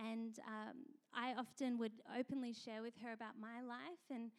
And 0.00 0.38
um, 0.46 0.76
I 1.14 1.34
often 1.38 1.78
would 1.78 1.92
openly 2.18 2.52
share 2.52 2.82
with 2.82 2.94
her 3.02 3.12
about 3.12 3.40
my 3.40 3.60
life. 3.60 4.04
And 4.10 4.30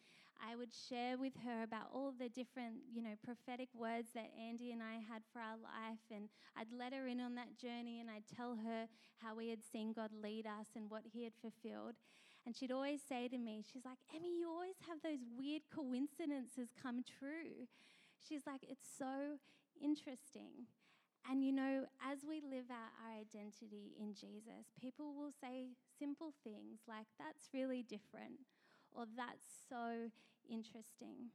would 0.56 0.74
share 0.88 1.16
with 1.16 1.32
her 1.44 1.62
about 1.62 1.90
all 1.92 2.12
the 2.12 2.28
different, 2.28 2.76
you 2.92 3.02
know, 3.02 3.14
prophetic 3.24 3.68
words 3.74 4.08
that 4.14 4.30
Andy 4.38 4.72
and 4.72 4.82
I 4.82 4.94
had 4.94 5.22
for 5.32 5.40
our 5.40 5.56
life. 5.56 6.02
And 6.10 6.28
I'd 6.56 6.72
let 6.76 6.92
her 6.92 7.06
in 7.06 7.20
on 7.20 7.34
that 7.36 7.56
journey 7.58 8.00
and 8.00 8.10
I'd 8.10 8.28
tell 8.36 8.56
her 8.56 8.86
how 9.22 9.34
we 9.34 9.48
had 9.48 9.64
seen 9.64 9.92
God 9.92 10.10
lead 10.12 10.46
us 10.46 10.68
and 10.76 10.90
what 10.90 11.02
He 11.12 11.24
had 11.24 11.34
fulfilled. 11.40 11.94
And 12.46 12.56
she'd 12.56 12.72
always 12.72 13.00
say 13.06 13.28
to 13.28 13.38
me, 13.38 13.62
She's 13.62 13.84
like, 13.84 13.98
Emmy, 14.14 14.38
you 14.38 14.48
always 14.48 14.76
have 14.88 15.02
those 15.02 15.24
weird 15.38 15.62
coincidences 15.74 16.68
come 16.80 17.02
true. 17.02 17.66
She's 18.26 18.46
like, 18.46 18.62
It's 18.62 18.88
so 18.98 19.38
interesting. 19.80 20.66
And 21.30 21.44
you 21.44 21.52
know, 21.52 21.84
as 22.00 22.24
we 22.26 22.40
live 22.40 22.70
out 22.70 22.94
our 23.04 23.20
identity 23.20 23.92
in 24.00 24.14
Jesus, 24.14 24.72
people 24.80 25.12
will 25.12 25.32
say 25.40 25.76
simple 25.98 26.32
things 26.42 26.80
like, 26.88 27.06
that's 27.18 27.52
really 27.52 27.82
different, 27.82 28.40
or 28.98 29.06
that's 29.14 29.46
so 29.70 30.10
interesting. 30.50 31.30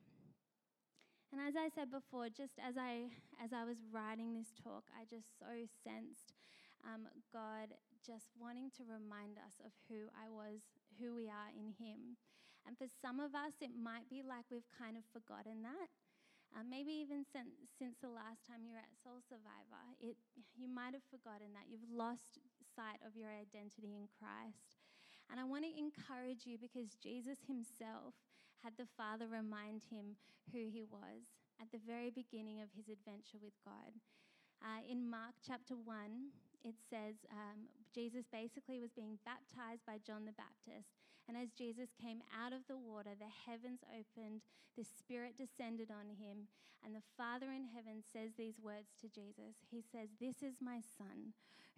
And 1.32 1.40
as 1.40 1.56
I 1.56 1.72
said 1.72 1.88
before, 1.88 2.28
just 2.28 2.60
as 2.60 2.76
I 2.76 3.08
as 3.40 3.56
I 3.56 3.64
was 3.64 3.80
writing 3.88 4.36
this 4.36 4.52
talk, 4.52 4.84
I 4.92 5.08
just 5.08 5.40
so 5.40 5.64
sensed 5.82 6.36
um, 6.84 7.08
God 7.32 7.72
just 8.04 8.36
wanting 8.36 8.68
to 8.76 8.84
remind 8.84 9.40
us 9.40 9.64
of 9.64 9.72
who 9.88 10.12
I 10.12 10.28
was, 10.28 10.68
who 11.00 11.16
we 11.16 11.32
are 11.32 11.50
in 11.56 11.72
Him. 11.80 12.20
And 12.68 12.76
for 12.76 12.92
some 12.92 13.24
of 13.24 13.32
us, 13.32 13.64
it 13.64 13.72
might 13.72 14.12
be 14.12 14.20
like 14.20 14.44
we've 14.52 14.68
kind 14.76 15.00
of 15.00 15.08
forgotten 15.16 15.64
that. 15.64 15.88
Uh, 16.54 16.62
maybe 16.62 16.94
even 16.94 17.26
since, 17.26 17.50
since 17.80 17.98
the 17.98 18.12
last 18.12 18.46
time 18.46 18.62
you 18.62 18.78
were 18.78 18.84
at 18.84 18.94
Soul 19.02 19.24
Survivor, 19.26 19.84
it, 19.98 20.20
you 20.54 20.70
might 20.70 20.94
have 20.94 21.08
forgotten 21.10 21.50
that. 21.58 21.66
You've 21.66 21.88
lost 21.90 22.38
sight 22.76 23.02
of 23.02 23.18
your 23.18 23.34
identity 23.34 23.98
in 23.98 24.06
Christ. 24.22 24.83
And 25.32 25.40
I 25.40 25.44
want 25.44 25.66
to 25.66 25.80
encourage 25.80 26.46
you 26.46 26.58
because 26.58 26.96
Jesus 27.02 27.40
himself 27.48 28.14
had 28.64 28.74
the 28.78 28.90
Father 28.96 29.28
remind 29.28 29.84
him 29.90 30.16
who 30.52 30.72
he 30.72 30.84
was 30.88 31.28
at 31.60 31.72
the 31.72 31.84
very 31.86 32.10
beginning 32.10 32.62
of 32.62 32.72
his 32.76 32.88
adventure 32.88 33.40
with 33.42 33.56
God. 33.64 33.92
Uh, 34.64 34.80
in 34.88 35.10
Mark 35.10 35.36
chapter 35.44 35.76
1, 35.76 36.32
it 36.64 36.80
says 36.90 37.20
um, 37.32 37.68
Jesus 37.92 38.24
basically 38.32 38.80
was 38.80 38.96
being 38.96 39.20
baptized 39.28 39.84
by 39.86 40.00
John 40.00 40.24
the 40.24 40.40
Baptist. 40.40 40.96
And 41.28 41.36
as 41.36 41.52
Jesus 41.52 41.92
came 42.00 42.24
out 42.32 42.52
of 42.56 42.64
the 42.68 42.80
water, 42.80 43.12
the 43.20 43.32
heavens 43.48 43.84
opened, 43.92 44.42
the 44.76 44.84
Spirit 44.84 45.36
descended 45.36 45.92
on 45.92 46.16
him, 46.16 46.48
and 46.84 46.96
the 46.96 47.10
Father 47.16 47.52
in 47.52 47.68
heaven 47.68 48.04
says 48.12 48.32
these 48.36 48.60
words 48.60 48.96
to 49.00 49.08
Jesus 49.08 49.56
He 49.72 49.84
says, 49.92 50.10
This 50.20 50.44
is 50.44 50.60
my 50.60 50.80
Son, 50.98 51.32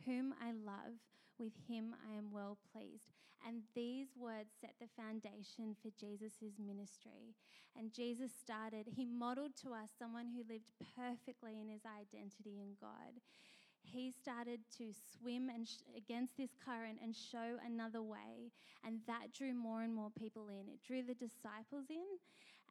whom 0.05 0.33
I 0.41 0.51
love. 0.53 0.97
With 1.37 1.53
him 1.67 1.93
I 1.99 2.15
am 2.15 2.31
well 2.31 2.57
pleased. 2.71 3.14
And 3.45 3.61
these 3.75 4.07
words 4.17 4.49
set 4.59 4.73
the 4.81 4.89
foundation 4.97 5.75
for 5.81 5.91
Jesus' 5.99 6.57
ministry. 6.57 7.35
And 7.77 7.93
Jesus 7.93 8.31
started, 8.33 8.87
he 8.95 9.05
modeled 9.05 9.55
to 9.63 9.69
us 9.73 9.89
someone 9.99 10.27
who 10.33 10.43
lived 10.51 10.71
perfectly 10.95 11.59
in 11.61 11.69
his 11.69 11.83
identity 11.85 12.61
in 12.61 12.75
God 12.81 13.21
he 13.85 14.11
started 14.11 14.59
to 14.77 14.91
swim 15.17 15.49
and 15.49 15.67
sh- 15.67 15.77
against 15.95 16.37
this 16.37 16.49
current 16.65 16.99
and 17.03 17.15
show 17.15 17.57
another 17.65 18.01
way. 18.01 18.51
And 18.83 18.99
that 19.07 19.33
drew 19.33 19.53
more 19.53 19.83
and 19.83 19.93
more 19.93 20.09
people 20.17 20.47
in. 20.49 20.67
It 20.69 20.81
drew 20.85 21.03
the 21.03 21.13
disciples 21.13 21.85
in. 21.89 22.05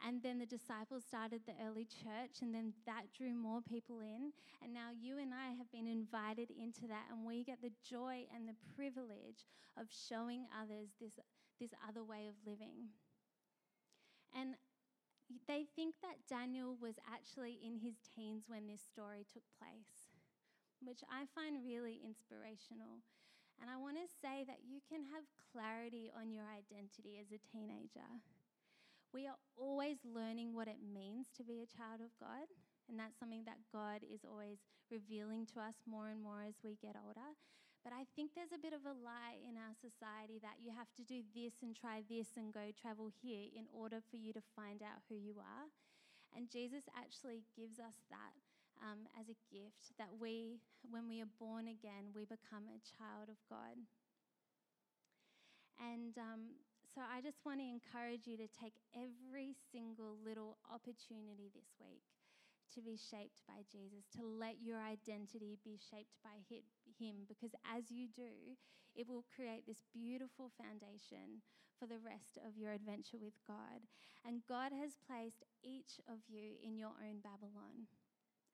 And 0.07 0.23
then 0.23 0.39
the 0.39 0.47
disciples 0.47 1.05
started 1.09 1.41
the 1.47 1.57
early 1.65 1.87
church. 1.87 2.43
And 2.43 2.55
then 2.55 2.75
that 2.87 3.13
drew 3.17 3.35
more 3.35 3.61
people 3.63 4.01
in. 4.01 4.33
And 4.63 4.75
now 4.75 4.93
you 4.93 5.19
and 5.19 5.33
I 5.33 5.57
have 5.57 5.71
been 5.73 5.87
invited 5.87 6.51
into 6.51 6.87
that. 6.89 7.09
And 7.11 7.25
we 7.25 7.43
get 7.45 7.63
the 7.63 7.73
joy 7.89 8.27
and 8.35 8.47
the 8.47 8.61
privilege 8.77 9.49
of 9.81 9.87
showing 9.89 10.47
others 10.53 10.93
this, 11.01 11.13
this 11.61 11.73
other 11.89 12.05
way 12.05 12.29
of 12.29 12.35
living. 12.45 12.93
And 14.37 14.57
they 15.49 15.65
think 15.75 15.95
that 16.03 16.29
Daniel 16.29 16.77
was 16.81 16.95
actually 17.09 17.59
in 17.65 17.79
his 17.79 17.95
teens 18.15 18.45
when 18.47 18.67
this 18.67 18.83
story 18.83 19.25
took 19.33 19.45
place 19.59 20.05
which 20.85 21.01
I 21.09 21.25
find 21.33 21.65
really 21.65 22.01
inspirational. 22.05 23.01
And 23.61 23.73
I 23.73 23.81
want 23.81 23.97
to 23.97 24.19
say 24.21 24.45
that 24.45 24.67
you 24.69 24.85
can 24.85 25.01
have 25.15 25.25
clarity 25.53 26.13
on 26.13 26.31
your 26.31 26.45
identity 26.51 27.17
as 27.17 27.33
a 27.33 27.41
teenager. 27.41 28.09
We 29.15 29.31
are 29.31 29.39
always 29.55 30.03
learning 30.03 30.59
what 30.59 30.67
it 30.67 30.83
means 30.83 31.31
to 31.39 31.47
be 31.47 31.63
a 31.63 31.71
child 31.71 32.03
of 32.03 32.11
God, 32.19 32.51
and 32.91 32.99
that's 32.99 33.15
something 33.15 33.47
that 33.47 33.63
God 33.71 34.03
is 34.03 34.27
always 34.27 34.59
revealing 34.91 35.47
to 35.55 35.63
us 35.63 35.79
more 35.87 36.11
and 36.11 36.19
more 36.19 36.43
as 36.43 36.59
we 36.67 36.75
get 36.83 36.99
older. 36.99 37.39
But 37.87 37.95
I 37.95 38.11
think 38.19 38.35
there's 38.35 38.51
a 38.51 38.59
bit 38.59 38.75
of 38.75 38.83
a 38.83 38.99
lie 38.99 39.39
in 39.39 39.55
our 39.55 39.71
society 39.79 40.43
that 40.43 40.59
you 40.59 40.75
have 40.75 40.91
to 40.99 41.07
do 41.07 41.23
this 41.31 41.63
and 41.63 41.79
try 41.79 42.03
this 42.11 42.35
and 42.35 42.51
go 42.51 42.75
travel 42.75 43.07
here 43.07 43.47
in 43.55 43.71
order 43.71 44.03
for 44.03 44.19
you 44.19 44.35
to 44.35 44.43
find 44.59 44.83
out 44.83 45.07
who 45.07 45.15
you 45.15 45.39
are. 45.39 45.71
And 46.35 46.51
Jesus 46.51 46.83
actually 46.91 47.47
gives 47.55 47.79
us 47.79 48.03
that 48.11 48.35
um, 48.83 49.07
as 49.15 49.31
a 49.31 49.39
gift 49.47 49.95
that 49.95 50.11
we, 50.19 50.59
when 50.83 51.07
we 51.07 51.23
are 51.23 51.31
born 51.39 51.71
again, 51.71 52.11
we 52.11 52.27
become 52.27 52.67
a 52.67 52.83
child 52.83 53.31
of 53.31 53.39
God. 53.47 53.79
And 55.79 56.19
um, 56.19 56.59
so 56.95 57.03
I 57.03 57.19
just 57.19 57.43
want 57.43 57.59
to 57.59 57.67
encourage 57.67 58.31
you 58.31 58.39
to 58.39 58.47
take 58.55 58.79
every 58.95 59.59
single 59.75 60.15
little 60.23 60.63
opportunity 60.71 61.51
this 61.51 61.75
week 61.83 62.07
to 62.75 62.79
be 62.79 62.95
shaped 62.95 63.43
by 63.51 63.67
Jesus, 63.67 64.07
to 64.15 64.23
let 64.23 64.63
your 64.63 64.79
identity 64.79 65.59
be 65.67 65.75
shaped 65.75 66.15
by 66.23 66.39
Him, 66.47 67.27
because 67.27 67.51
as 67.67 67.91
you 67.91 68.07
do, 68.15 68.55
it 68.95 69.11
will 69.11 69.27
create 69.35 69.67
this 69.67 69.83
beautiful 69.91 70.55
foundation 70.55 71.43
for 71.75 71.91
the 71.91 71.99
rest 71.99 72.39
of 72.47 72.55
your 72.55 72.71
adventure 72.71 73.19
with 73.19 73.35
God. 73.43 73.83
And 74.23 74.47
God 74.47 74.71
has 74.71 74.95
placed 75.03 75.43
each 75.67 75.99
of 76.07 76.23
you 76.31 76.55
in 76.63 76.79
your 76.79 76.95
own 77.03 77.19
Babylon 77.19 77.91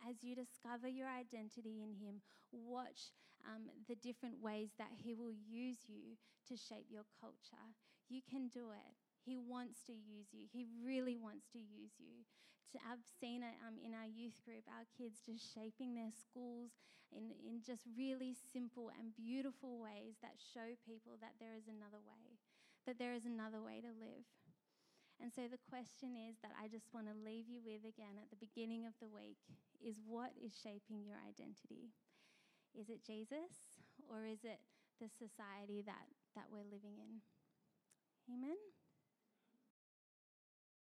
as 0.08 0.24
you 0.24 0.34
discover 0.34 0.88
your 0.88 1.08
identity 1.08 1.84
in 1.84 1.92
Him, 1.92 2.24
watch 2.52 3.12
um, 3.44 3.68
the 3.88 3.96
different 3.96 4.40
ways 4.40 4.70
that 4.78 4.92
He 4.96 5.14
will 5.14 5.32
use 5.32 5.84
you 5.88 6.16
to 6.48 6.56
shape 6.56 6.86
your 6.88 7.04
culture. 7.20 7.68
You 8.10 8.20
can 8.26 8.50
do 8.50 8.74
it. 8.74 8.92
He 9.22 9.38
wants 9.38 9.86
to 9.86 9.94
use 9.94 10.34
you. 10.34 10.50
He 10.50 10.66
really 10.82 11.14
wants 11.14 11.46
to 11.54 11.62
use 11.62 11.94
you. 12.02 12.26
I've 12.82 13.02
seen 13.18 13.42
it 13.42 13.54
um, 13.66 13.78
in 13.82 13.94
our 13.94 14.06
youth 14.06 14.38
group, 14.46 14.66
our 14.70 14.86
kids 14.94 15.22
just 15.26 15.42
shaping 15.42 15.94
their 15.94 16.14
schools 16.14 16.70
in, 17.10 17.34
in 17.42 17.62
just 17.62 17.82
really 17.98 18.34
simple 18.34 18.94
and 18.94 19.10
beautiful 19.14 19.82
ways 19.82 20.22
that 20.22 20.38
show 20.38 20.78
people 20.86 21.18
that 21.18 21.34
there 21.42 21.58
is 21.58 21.66
another 21.66 21.98
way, 21.98 22.38
that 22.86 22.98
there 22.98 23.14
is 23.14 23.26
another 23.26 23.58
way 23.58 23.82
to 23.82 23.90
live. 23.90 24.26
And 25.18 25.34
so 25.34 25.50
the 25.50 25.60
question 25.66 26.14
is 26.14 26.38
that 26.40 26.54
I 26.56 26.70
just 26.70 26.94
want 26.94 27.10
to 27.10 27.26
leave 27.26 27.50
you 27.50 27.60
with 27.60 27.82
again 27.82 28.16
at 28.16 28.30
the 28.30 28.40
beginning 28.40 28.86
of 28.86 28.94
the 29.02 29.10
week 29.10 29.42
is 29.82 30.00
what 30.06 30.32
is 30.38 30.54
shaping 30.54 31.04
your 31.04 31.20
identity? 31.20 31.92
Is 32.72 32.88
it 32.88 33.04
Jesus 33.04 33.82
or 34.06 34.24
is 34.24 34.46
it 34.46 34.62
the 35.02 35.10
society 35.10 35.82
that, 35.84 36.08
that 36.38 36.48
we're 36.48 36.64
living 36.64 36.96
in? 37.02 37.20
Amen. 38.30 38.56